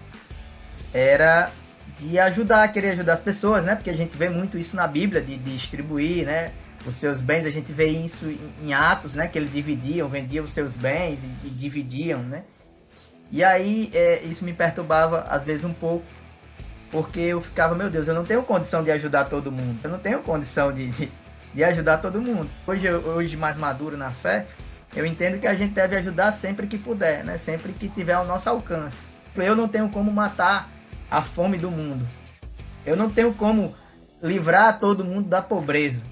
[0.93, 1.51] era
[1.99, 3.75] de ajudar, querer ajudar as pessoas, né?
[3.75, 6.53] Porque a gente vê muito isso na Bíblia, de, de distribuir, né?
[6.87, 8.27] os seus bens, a gente vê isso
[8.63, 9.29] em Atos, né?
[9.29, 12.43] Que eles dividiam, vendiam os seus bens e, e dividiam, né?
[13.31, 16.05] E aí é, isso me perturbava às vezes um pouco,
[16.91, 19.99] porque eu ficava, meu Deus, eu não tenho condição de ajudar todo mundo, eu não
[19.99, 21.11] tenho condição de, de,
[21.55, 22.51] de ajudar todo mundo.
[22.67, 24.47] Hoje, hoje mais maduro na fé,
[24.95, 27.39] eu entendo que a gente deve ajudar sempre que puder, né?
[27.39, 29.07] Sempre que tiver ao nosso alcance.
[29.37, 30.69] Eu não tenho como matar
[31.11, 32.07] a fome do mundo.
[32.85, 33.75] Eu não tenho como
[34.23, 36.05] livrar todo mundo da pobreza.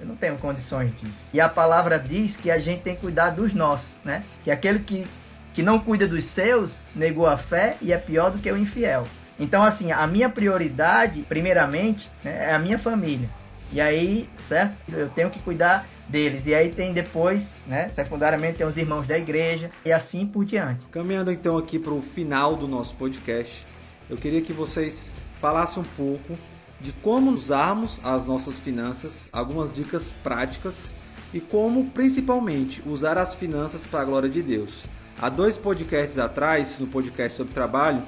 [0.00, 1.30] Eu não tenho condições disso.
[1.32, 4.24] E a palavra diz que a gente tem que cuidar dos nossos, né?
[4.42, 5.06] Que aquele que,
[5.54, 9.06] que não cuida dos seus negou a fé e é pior do que o infiel.
[9.38, 13.28] Então, assim, a minha prioridade, primeiramente, né, é a minha família.
[13.72, 14.76] E aí, certo?
[14.92, 16.46] Eu tenho que cuidar deles.
[16.46, 17.88] E aí tem depois, né?
[17.88, 20.86] Secundariamente tem os irmãos da igreja e assim por diante.
[20.86, 23.66] Caminhando então aqui para o final do nosso podcast,
[24.08, 26.38] eu queria que vocês falassem um pouco
[26.80, 30.90] de como usarmos as nossas finanças, algumas dicas práticas
[31.32, 34.84] e como principalmente usar as finanças para a glória de Deus.
[35.20, 38.02] Há dois podcasts atrás, no podcast sobre trabalho,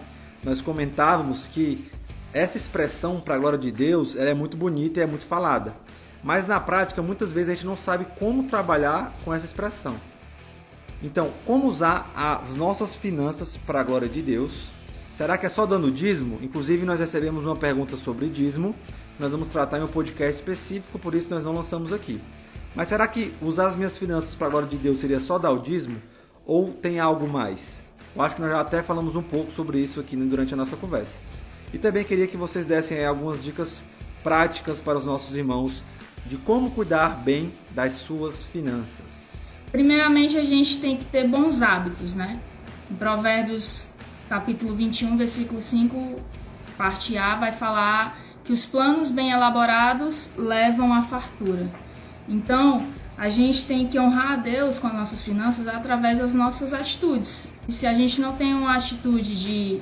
[0.44, 1.90] nós comentávamos que
[2.32, 5.74] essa expressão para a glória de Deus ela é muito bonita e é muito falada.
[6.22, 9.96] Mas na prática, muitas vezes a gente não sabe como trabalhar com essa expressão.
[11.02, 14.70] Então, como usar as nossas finanças para a glória de Deus
[15.18, 16.38] Será que é só dando dízimo?
[16.40, 18.72] Inclusive, nós recebemos uma pergunta sobre dízimo.
[19.18, 22.20] Nós vamos tratar em um podcast específico, por isso nós não lançamos aqui.
[22.72, 25.50] Mas será que usar as minhas finanças para a glória de Deus seria só dar
[25.50, 26.00] o dízimo?
[26.46, 27.82] Ou tem algo mais?
[28.14, 30.76] Eu acho que nós já até falamos um pouco sobre isso aqui durante a nossa
[30.76, 31.18] conversa.
[31.72, 33.84] E também queria que vocês dessem algumas dicas
[34.22, 35.82] práticas para os nossos irmãos
[36.26, 39.60] de como cuidar bem das suas finanças.
[39.70, 42.38] Primeiramente, a gente tem que ter bons hábitos, né?
[42.90, 43.92] Em Provérbios
[44.28, 46.16] capítulo 21, versículo 5,
[46.76, 51.66] parte A, vai falar que os planos bem elaborados levam à fartura.
[52.28, 52.78] Então,
[53.16, 57.52] a gente tem que honrar a Deus com as nossas finanças através das nossas atitudes.
[57.66, 59.80] E se a gente não tem uma atitude de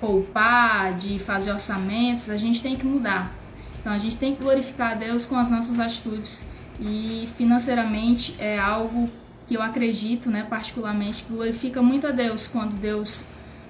[0.00, 3.32] poupar, de fazer orçamentos, a gente tem que mudar.
[3.80, 6.44] Então a gente tem que glorificar a Deus com as nossas atitudes
[6.78, 9.08] e financeiramente é algo
[9.46, 13.24] que eu acredito, né, particularmente, que glorifica muito a Deus quando Deus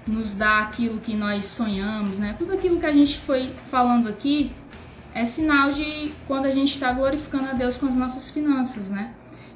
[0.06, 2.34] nos dá aquilo que nós sonhamos, né?
[2.38, 4.50] Tudo aquilo que a gente foi falando aqui
[5.14, 9.12] é sinal de quando a gente está glorificando a Deus com as nossas finanças, né?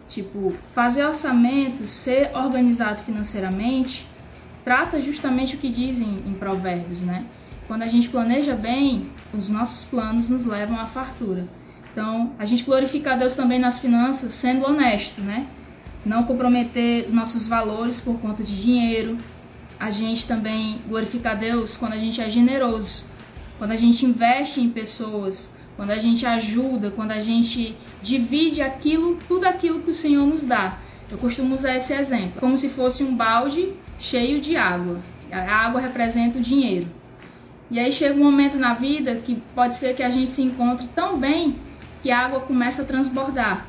[0.08, 4.06] Tipo, fazer orçamentos, ser organizado financeiramente,
[4.64, 7.24] trata justamente o que dizem em Provérbios, né?
[7.66, 11.48] Quando a gente planeja bem, os nossos planos nos levam à fartura.
[11.92, 15.46] Então, a gente glorifica a Deus também nas finanças, sendo honesto, né?
[16.05, 19.16] Não comprometer nossos valores por conta de dinheiro.
[19.79, 23.14] A gente também glorifica a Deus quando a gente é generoso
[23.59, 29.18] quando a gente investe em pessoas, quando a gente ajuda, quando a gente divide aquilo,
[29.29, 30.79] tudo aquilo que o Senhor nos dá.
[31.11, 35.00] Eu costumo usar esse exemplo, como se fosse um balde cheio de água.
[35.30, 36.87] A água representa o dinheiro.
[37.70, 40.87] E aí chega um momento na vida que pode ser que a gente se encontre
[40.88, 41.57] tão bem
[42.02, 43.66] que a água começa a transbordar.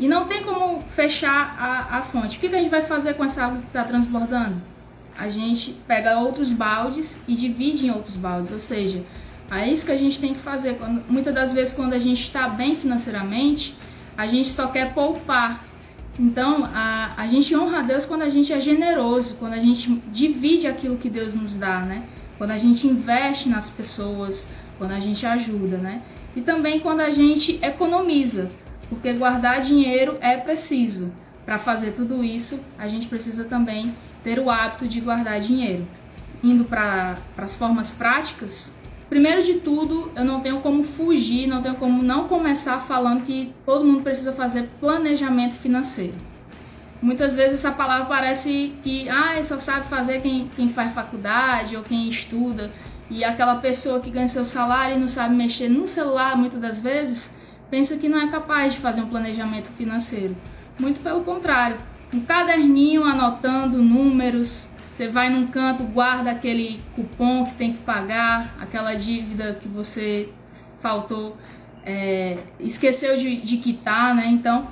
[0.00, 2.36] E não tem como fechar a, a fonte.
[2.36, 4.56] O que, que a gente vai fazer com essa água que está transbordando?
[5.18, 9.02] a gente pega outros baldes e divide em outros baldes, ou seja,
[9.50, 10.74] é isso que a gente tem que fazer.
[10.74, 13.74] Quando, muitas das vezes, quando a gente está bem financeiramente,
[14.16, 15.64] a gente só quer poupar.
[16.18, 20.02] Então, a, a gente honra a Deus quando a gente é generoso, quando a gente
[20.12, 22.04] divide aquilo que Deus nos dá, né?
[22.38, 26.02] Quando a gente investe nas pessoas, quando a gente ajuda, né?
[26.34, 28.50] E também quando a gente economiza,
[28.88, 31.12] porque guardar dinheiro é preciso.
[31.44, 35.86] Para fazer tudo isso, a gente precisa também ter o hábito de guardar dinheiro.
[36.42, 41.76] Indo para as formas práticas, primeiro de tudo, eu não tenho como fugir, não tenho
[41.76, 46.14] como não começar falando que todo mundo precisa fazer planejamento financeiro.
[47.00, 51.82] Muitas vezes essa palavra parece que ah, só sabe fazer quem, quem faz faculdade ou
[51.82, 52.72] quem estuda.
[53.08, 56.80] E aquela pessoa que ganha seu salário e não sabe mexer no celular, muitas das
[56.80, 57.40] vezes,
[57.70, 60.36] pensa que não é capaz de fazer um planejamento financeiro.
[60.80, 61.76] Muito pelo contrário
[62.12, 64.68] um caderninho anotando números.
[64.96, 70.30] Você vai num canto, guarda aquele cupom que tem que pagar, aquela dívida que você
[70.80, 71.36] faltou,
[71.84, 74.26] é, esqueceu de, de quitar, né?
[74.28, 74.68] Então,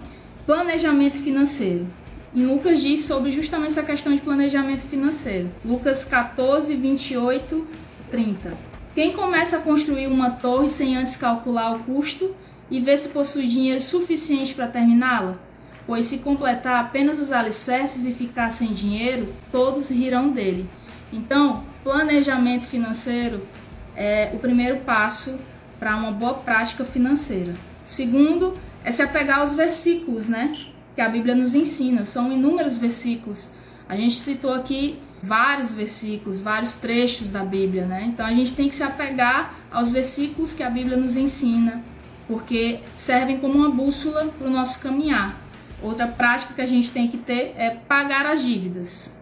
[0.47, 1.87] planejamento financeiro.
[2.33, 5.51] E Lucas diz sobre justamente essa questão de planejamento financeiro.
[5.63, 7.69] Lucas 14, 28,
[8.11, 8.57] 30.
[8.95, 12.35] Quem começa a construir uma torre sem antes calcular o custo
[12.71, 15.39] e ver se possui dinheiro suficiente para terminá-la?
[15.87, 20.69] Pois se completar apenas os alicerces e ficar sem dinheiro, todos rirão dele.
[21.13, 23.47] Então, planejamento financeiro
[23.95, 25.39] é o primeiro passo
[25.79, 27.53] para uma boa prática financeira.
[27.85, 30.55] Segundo, é se apegar aos versículos, né?
[30.95, 33.51] Que a Bíblia nos ensina, são inúmeros versículos.
[33.89, 38.05] A gente citou aqui vários versículos, vários trechos da Bíblia, né?
[38.07, 41.83] Então a gente tem que se apegar aos versículos que a Bíblia nos ensina,
[42.27, 45.44] porque servem como uma bússola para o nosso caminhar.
[45.83, 49.21] Outra prática que a gente tem que ter é pagar as dívidas.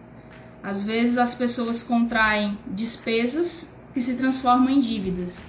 [0.63, 5.43] Às vezes as pessoas contraem despesas que se transformam em dívidas.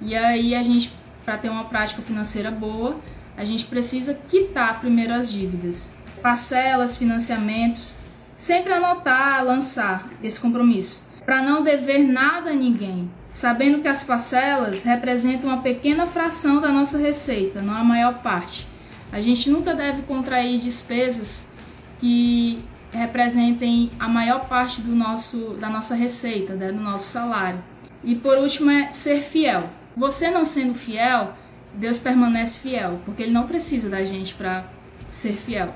[0.00, 0.92] E aí a gente,
[1.24, 2.96] para ter uma prática financeira boa,
[3.36, 5.92] a gente precisa quitar primeiro as dívidas.
[6.20, 7.94] Parcelas, financiamentos,
[8.36, 14.82] sempre anotar, lançar esse compromisso, para não dever nada a ninguém, sabendo que as parcelas
[14.82, 18.66] representam uma pequena fração da nossa receita, não a maior parte.
[19.12, 21.52] A gente nunca deve contrair despesas
[22.00, 27.62] que representem a maior parte do nosso, da nossa receita, né, do nosso salário.
[28.02, 29.68] E por último é ser fiel.
[29.96, 31.34] Você não sendo fiel,
[31.74, 34.64] Deus permanece fiel, porque Ele não precisa da gente para
[35.10, 35.74] ser fiel.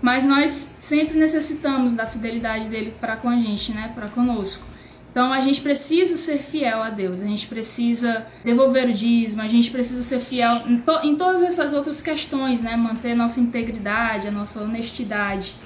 [0.00, 4.66] Mas nós sempre necessitamos da fidelidade dele para com a gente, né, para conosco.
[5.16, 9.46] Então a gente precisa ser fiel a Deus, a gente precisa devolver o dízimo, a
[9.46, 12.76] gente precisa ser fiel em, to em todas essas outras questões, né?
[12.76, 15.56] Manter nossa integridade, a nossa honestidade.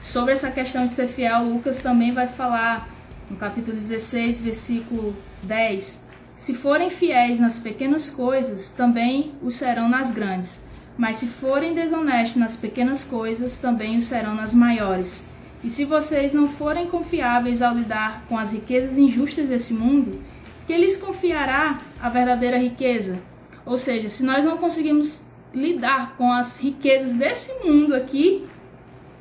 [0.00, 2.88] Sobre essa questão de ser fiel, Lucas também vai falar
[3.30, 6.08] no capítulo 16, versículo 10.
[6.36, 10.66] Se forem fiéis nas pequenas coisas, também o serão nas grandes.
[10.96, 15.27] Mas se forem desonestos nas pequenas coisas, também o serão nas maiores.
[15.62, 20.22] E se vocês não forem confiáveis ao lidar com as riquezas injustas desse mundo,
[20.66, 23.18] que lhes confiará a verdadeira riqueza?
[23.66, 28.44] Ou seja, se nós não conseguimos lidar com as riquezas desse mundo aqui,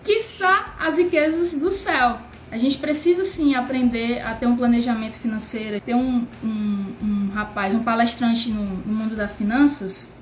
[0.04, 2.20] quiçá as riquezas do céu.
[2.50, 5.82] A gente precisa sim aprender a ter um planejamento financeiro.
[5.82, 10.18] Tem um, um, um rapaz, um palestrante no, no mundo das finanças,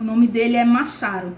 [0.00, 1.36] o nome dele é Massaro.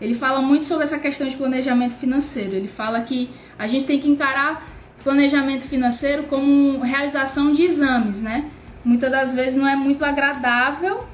[0.00, 2.54] Ele fala muito sobre essa questão de planejamento financeiro.
[2.54, 4.68] Ele fala que a gente tem que encarar
[5.02, 8.50] planejamento financeiro como realização de exames, né?
[8.84, 11.04] Muitas das vezes não é muito agradável,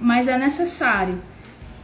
[0.00, 1.20] mas é necessário.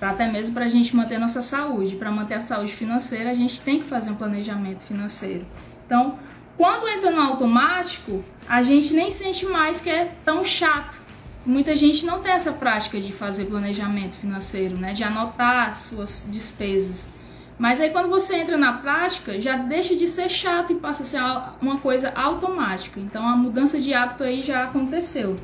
[0.00, 1.96] Até mesmo para a gente manter nossa saúde.
[1.96, 5.46] Para manter a saúde financeira, a gente tem que fazer um planejamento financeiro.
[5.86, 6.18] Então,
[6.56, 10.98] quando entra no automático, a gente nem sente mais que é tão chato.
[11.44, 14.92] Muita gente não tem essa prática de fazer planejamento financeiro, né?
[14.92, 17.08] De anotar suas despesas.
[17.58, 21.06] Mas aí quando você entra na prática, já deixa de ser chato e passa a
[21.06, 21.20] ser
[21.60, 23.00] uma coisa automática.
[23.00, 25.38] Então a mudança de hábito aí já aconteceu.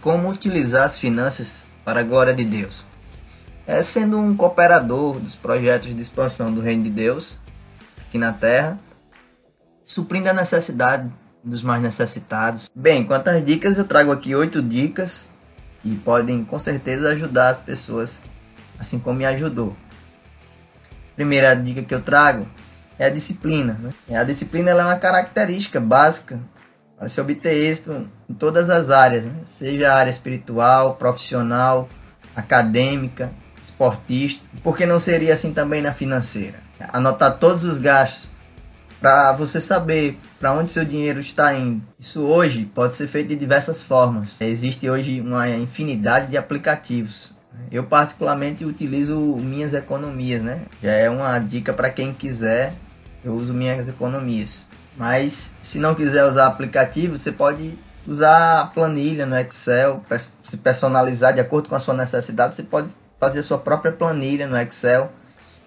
[0.00, 2.86] Como utilizar as finanças para a glória de Deus?
[3.66, 7.40] É sendo um cooperador dos projetos de expansão do reino de Deus
[8.08, 8.78] aqui na terra
[9.86, 11.08] suprindo a necessidade
[11.42, 12.68] dos mais necessitados.
[12.74, 15.30] Bem, quanto às dicas, eu trago aqui oito dicas
[15.80, 18.22] que podem com certeza ajudar as pessoas,
[18.78, 19.76] assim como me ajudou.
[21.16, 22.46] Primeira dica que eu trago
[22.98, 23.78] é a disciplina.
[24.08, 24.18] Né?
[24.18, 26.38] A disciplina é uma característica básica
[26.96, 29.32] para se obter êxito em todas as áreas, né?
[29.44, 31.88] seja a área espiritual, profissional,
[32.34, 33.30] acadêmica,
[33.62, 34.44] esportista.
[34.62, 36.58] Por que não seria assim também na financeira?
[36.92, 38.30] Anotar todos os gastos
[39.00, 41.82] para você saber para onde seu dinheiro está indo.
[41.98, 44.40] Isso hoje pode ser feito de diversas formas.
[44.40, 47.35] Existe hoje uma infinidade de aplicativos.
[47.70, 50.62] Eu particularmente utilizo minhas economias, né?
[50.82, 52.74] Já é uma dica para quem quiser.
[53.24, 54.66] Eu uso minhas economias.
[54.96, 57.76] Mas se não quiser usar aplicativo, você pode
[58.06, 60.02] usar planilha no Excel,
[60.42, 62.54] se personalizar de acordo com a sua necessidade.
[62.54, 62.88] Você pode
[63.18, 65.10] fazer sua própria planilha no Excel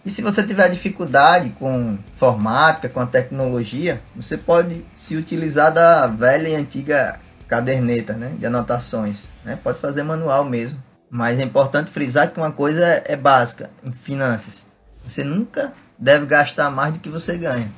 [0.06, 6.08] e se você tiver dificuldade com informática, com a tecnologia, você pode se utilizar da
[6.08, 9.28] velha e antiga caderneta né, de anotações.
[9.44, 9.60] Né?
[9.62, 10.82] Pode fazer manual mesmo.
[11.10, 14.66] Mas é importante frisar que uma coisa é básica em finanças.
[15.03, 17.72] Você nunca deve gastar mais do que você ganha.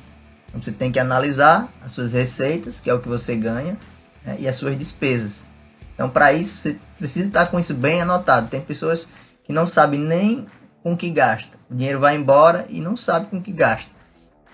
[0.48, 3.76] Então você tem que analisar as suas receitas, que é o que você ganha,
[4.24, 5.44] né, e as suas despesas.
[5.94, 8.48] Então, para isso, você precisa estar com isso bem anotado.
[8.48, 9.08] Tem pessoas
[9.44, 10.46] que não sabem nem
[10.82, 11.56] com o que gasta.
[11.70, 13.90] O dinheiro vai embora e não sabe com o que gasta.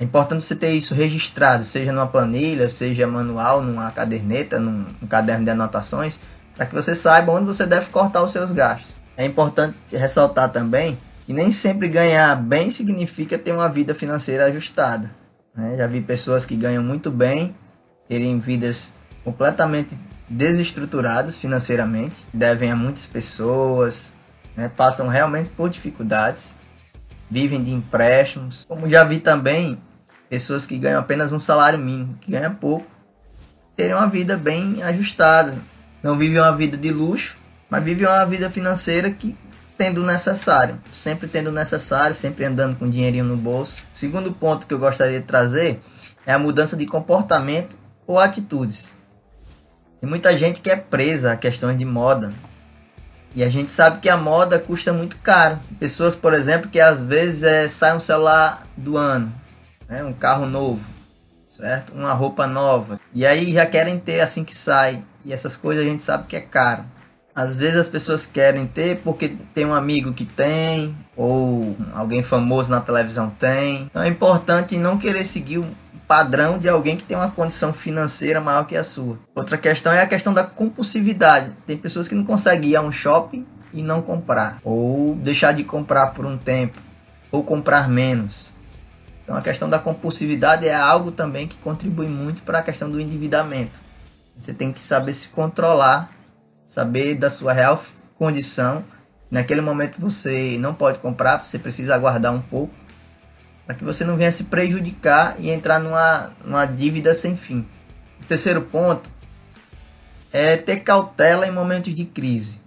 [0.00, 5.08] É importante você ter isso registrado, seja numa planilha, seja manual, numa caderneta, num, num
[5.08, 6.20] caderno de anotações,
[6.58, 9.00] para que você saiba onde você deve cortar os seus gastos.
[9.16, 15.08] É importante ressaltar também que nem sempre ganhar bem significa ter uma vida financeira ajustada.
[15.54, 15.76] Né?
[15.76, 17.54] Já vi pessoas que ganham muito bem
[18.08, 19.96] terem vidas completamente
[20.28, 24.12] desestruturadas financeiramente, devem a muitas pessoas,
[24.56, 26.56] né, passam realmente por dificuldades,
[27.30, 28.64] vivem de empréstimos.
[28.68, 29.80] Como já vi também
[30.28, 32.86] pessoas que ganham apenas um salário mínimo, que ganham pouco,
[33.76, 35.56] terem uma vida bem ajustada.
[36.08, 37.36] Não vivem uma vida de luxo,
[37.68, 39.36] mas vivem uma vida financeira que
[39.76, 43.84] tendo o necessário, sempre tendo o necessário, sempre andando com dinheirinho no bolso.
[43.92, 45.78] Segundo ponto que eu gostaria de trazer
[46.24, 48.96] é a mudança de comportamento ou atitudes.
[50.00, 52.32] Tem muita gente que é presa a questões de moda,
[53.34, 55.58] e a gente sabe que a moda custa muito caro.
[55.78, 59.30] Pessoas, por exemplo, que às vezes é, sai um celular do ano,
[59.86, 60.02] né?
[60.02, 60.90] um carro novo,
[61.58, 61.92] certo?
[61.92, 63.00] Uma roupa nova.
[63.12, 65.02] E aí já querem ter assim que sai.
[65.24, 66.84] E essas coisas a gente sabe que é caro.
[67.34, 72.70] Às vezes as pessoas querem ter porque tem um amigo que tem, ou alguém famoso
[72.70, 73.82] na televisão tem.
[73.84, 75.62] Então é importante não querer seguir
[76.06, 79.18] padrão de alguém que tem uma condição financeira maior que a sua.
[79.34, 81.52] Outra questão é a questão da compulsividade.
[81.66, 85.62] Tem pessoas que não conseguem ir a um shopping e não comprar, ou deixar de
[85.62, 86.78] comprar por um tempo,
[87.30, 88.54] ou comprar menos.
[89.28, 92.98] Então a questão da compulsividade é algo também que contribui muito para a questão do
[92.98, 93.78] endividamento.
[94.34, 96.10] Você tem que saber se controlar,
[96.66, 97.78] saber da sua real
[98.14, 98.82] condição.
[99.30, 102.72] Naquele momento você não pode comprar, você precisa aguardar um pouco
[103.66, 107.68] para que você não venha se prejudicar e entrar numa, numa dívida sem fim.
[108.22, 109.10] O terceiro ponto
[110.32, 112.62] é ter cautela em momentos de crise.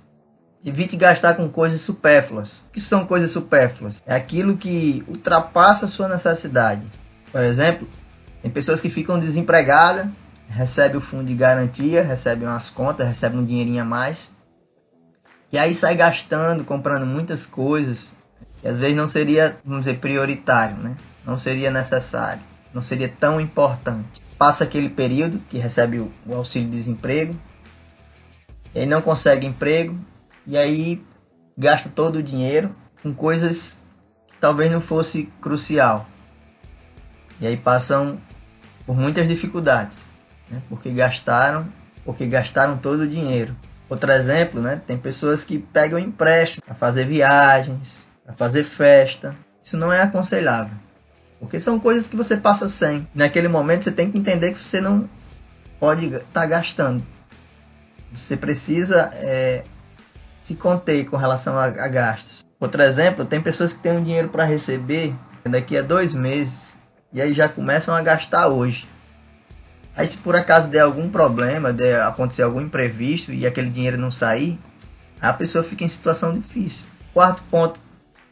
[0.64, 2.66] Evite gastar com coisas supérfluas.
[2.70, 4.02] O que são coisas supérfluas?
[4.06, 6.86] É aquilo que ultrapassa a sua necessidade.
[7.32, 7.88] Por exemplo,
[8.42, 10.08] tem pessoas que ficam desempregadas,
[10.48, 14.32] recebem o fundo de garantia, recebem umas contas, recebem um dinheirinho a mais.
[15.52, 18.14] E aí sai gastando, comprando muitas coisas,
[18.64, 20.96] e às vezes não seria, vamos dizer, prioritário, né?
[21.26, 22.42] Não seria necessário,
[22.74, 24.22] não seria tão importante.
[24.38, 27.36] Passa aquele período que recebe o, auxílio-desemprego,
[28.74, 29.98] e aí não consegue emprego,
[30.46, 31.04] e aí
[31.58, 33.82] gasta todo o dinheiro com coisas
[34.28, 36.08] que talvez não fosse crucial.
[37.40, 38.20] E aí passam
[38.86, 40.08] por muitas dificuldades,
[40.50, 40.62] né?
[40.70, 41.68] porque gastaram,
[42.04, 43.56] porque gastaram todo o dinheiro.
[43.90, 44.82] Outro exemplo, né?
[44.88, 49.36] Tem pessoas que pegam empréstimo para fazer viagens, para fazer festa.
[49.62, 50.78] Isso não é aconselhável.
[51.42, 53.06] Porque são coisas que você passa sem.
[53.14, 55.10] Naquele momento você tem que entender que você não
[55.80, 57.04] pode estar tá gastando.
[58.14, 59.66] Você precisa é,
[60.42, 62.44] se conter com relação a, a gastos.
[62.60, 66.76] Outro exemplo, tem pessoas que têm um dinheiro para receber daqui a dois meses
[67.12, 68.88] e aí já começam a gastar hoje.
[69.96, 74.12] Aí se por acaso der algum problema, der, acontecer algum imprevisto e aquele dinheiro não
[74.12, 74.60] sair,
[75.20, 76.86] a pessoa fica em situação difícil.
[77.14, 77.80] Quarto ponto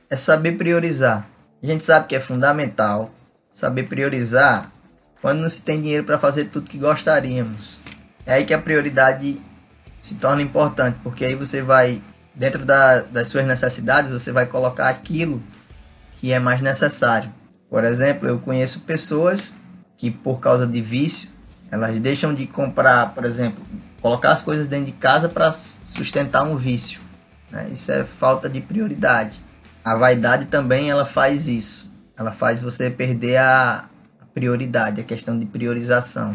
[0.09, 1.27] é saber priorizar.
[1.61, 3.11] A gente sabe que é fundamental
[3.51, 4.71] saber priorizar
[5.21, 7.81] quando não se tem dinheiro para fazer tudo que gostaríamos.
[8.25, 9.41] É aí que a prioridade
[9.99, 12.01] se torna importante, porque aí você vai,
[12.33, 15.41] dentro da, das suas necessidades, você vai colocar aquilo
[16.17, 17.31] que é mais necessário.
[17.69, 19.53] Por exemplo, eu conheço pessoas
[19.97, 21.29] que, por causa de vício,
[21.71, 23.63] elas deixam de comprar, por exemplo,
[24.01, 26.99] colocar as coisas dentro de casa para sustentar um vício.
[27.51, 27.69] Né?
[27.71, 29.43] Isso é falta de prioridade.
[29.83, 31.91] A vaidade também ela faz isso.
[32.17, 33.85] Ela faz você perder a
[34.33, 36.33] prioridade, a questão de priorização.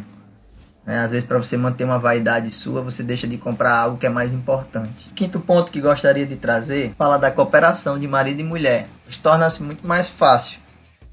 [0.87, 0.99] Né?
[0.99, 4.11] Às vezes, para você manter uma vaidade sua, você deixa de comprar algo que é
[4.11, 5.11] mais importante.
[5.15, 8.87] Quinto ponto que gostaria de trazer fala da cooperação de marido e mulher.
[9.23, 10.59] Torna-se muito mais fácil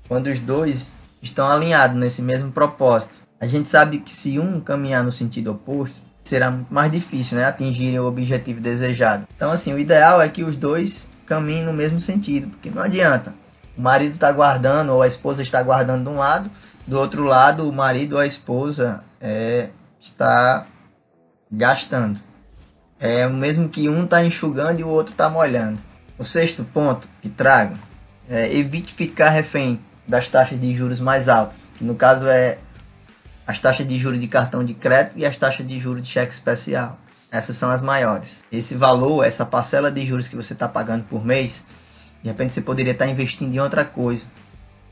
[0.07, 3.22] quando os dois estão alinhados nesse mesmo propósito.
[3.39, 7.45] A gente sabe que se um caminhar no sentido oposto, será muito mais difícil né,
[7.45, 9.28] atingirem o objetivo desejado.
[9.36, 13.34] Então, assim, o ideal é que os dois caminhem no mesmo sentido, porque não adianta.
[13.78, 16.51] O marido está guardando ou a esposa está guardando de um lado,
[16.86, 19.69] do outro lado o marido ou a esposa é,
[19.99, 20.65] está
[21.51, 22.19] gastando.
[22.99, 25.80] É o mesmo que um está enxugando e o outro está molhando.
[26.17, 27.76] O sexto ponto que trago
[28.30, 32.57] é evite ficar refém das taxas de juros mais altas, que no caso é
[33.45, 36.34] as taxas de juros de cartão de crédito e as taxas de juros de cheque
[36.34, 36.97] especial.
[37.32, 38.43] Essas são as maiores.
[38.51, 41.63] Esse valor, essa parcela de juros que você está pagando por mês,
[42.22, 44.26] de repente você poderia estar tá investindo em outra coisa.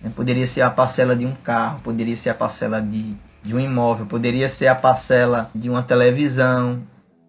[0.01, 0.11] Né?
[0.15, 4.05] Poderia ser a parcela de um carro, poderia ser a parcela de, de um imóvel,
[4.05, 6.81] poderia ser a parcela de uma televisão.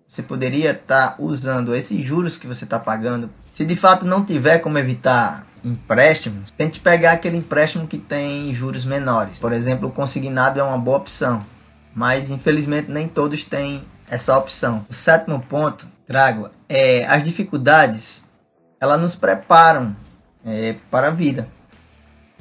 [0.06, 3.30] Você poderia estar tá usando esses juros que você está pagando.
[3.52, 8.84] Se de fato não tiver como evitar empréstimos, tente pegar aquele empréstimo que tem juros
[8.84, 9.40] menores.
[9.40, 11.44] Por exemplo, o consignado é uma boa opção,
[11.94, 14.84] mas infelizmente nem todos têm essa opção.
[14.88, 18.24] O sétimo ponto, trago, é as dificuldades,
[18.80, 19.94] elas nos preparam
[20.44, 21.46] é, para a vida,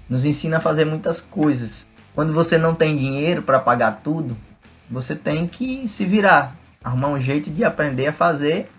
[0.10, 1.88] nos ensina a fazer muitas coisas.
[2.20, 4.36] Quando você não tem dinheiro para pagar tudo,
[4.92, 6.54] você tem que se virar,
[6.84, 8.70] arrumar um jeito de aprender a fazer.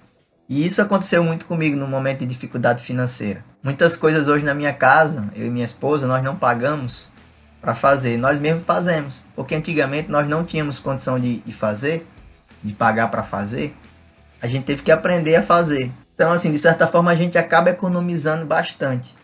[0.46, 3.42] E isso aconteceu muito comigo no momento de dificuldade financeira.
[3.62, 7.10] Muitas coisas hoje na minha casa, eu e minha esposa, nós não pagamos
[7.62, 12.06] para fazer, nós mesmos fazemos, porque antigamente nós não tínhamos condição de, de fazer,
[12.62, 13.74] de pagar para fazer,
[14.42, 15.90] a gente teve que aprender a fazer.
[16.14, 19.16] Então, assim, de certa forma, a gente acaba economizando bastante,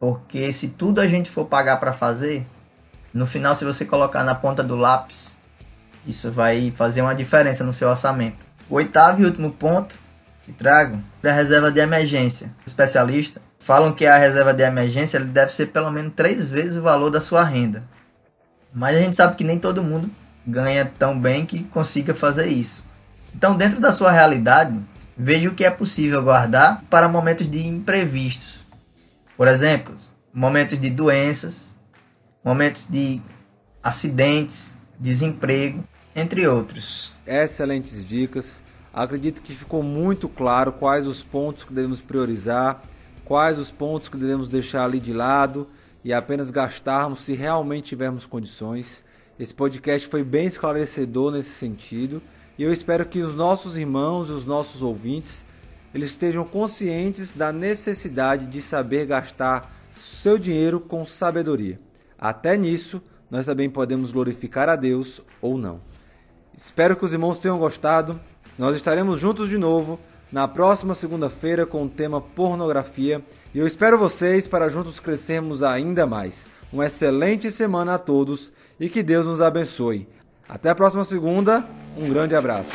[0.00, 2.46] porque se tudo a gente for pagar para fazer,
[3.12, 5.38] no final, se você colocar na ponta do lápis,
[6.06, 8.46] isso vai fazer uma diferença no seu orçamento.
[8.68, 9.96] O oitavo e último ponto
[10.44, 12.54] que trago para a reserva de emergência.
[12.66, 17.10] Especialistas falam que a reserva de emergência deve ser pelo menos três vezes o valor
[17.10, 17.82] da sua renda.
[18.72, 20.10] Mas a gente sabe que nem todo mundo
[20.46, 22.84] ganha tão bem que consiga fazer isso.
[23.34, 24.78] Então, dentro da sua realidade,
[25.16, 28.60] veja o que é possível guardar para momentos de imprevistos.
[29.36, 29.94] Por exemplo,
[30.32, 31.67] momentos de doenças,
[32.48, 33.20] momentos de
[33.82, 35.84] acidentes, desemprego,
[36.16, 37.12] entre outros.
[37.26, 38.62] Excelentes dicas.
[38.90, 42.82] Acredito que ficou muito claro quais os pontos que devemos priorizar,
[43.26, 45.68] quais os pontos que devemos deixar ali de lado
[46.02, 49.04] e apenas gastarmos se realmente tivermos condições.
[49.38, 52.22] Esse podcast foi bem esclarecedor nesse sentido
[52.56, 55.44] e eu espero que os nossos irmãos e os nossos ouvintes
[55.94, 61.78] eles estejam conscientes da necessidade de saber gastar seu dinheiro com sabedoria.
[62.18, 63.00] Até nisso,
[63.30, 65.80] nós também podemos glorificar a Deus ou não.
[66.56, 68.18] Espero que os irmãos tenham gostado.
[68.58, 70.00] Nós estaremos juntos de novo
[70.32, 76.06] na próxima segunda-feira com o tema pornografia e eu espero vocês para juntos crescermos ainda
[76.06, 76.46] mais.
[76.72, 80.08] Uma excelente semana a todos e que Deus nos abençoe.
[80.48, 81.64] Até a próxima segunda,
[81.96, 82.72] um grande abraço.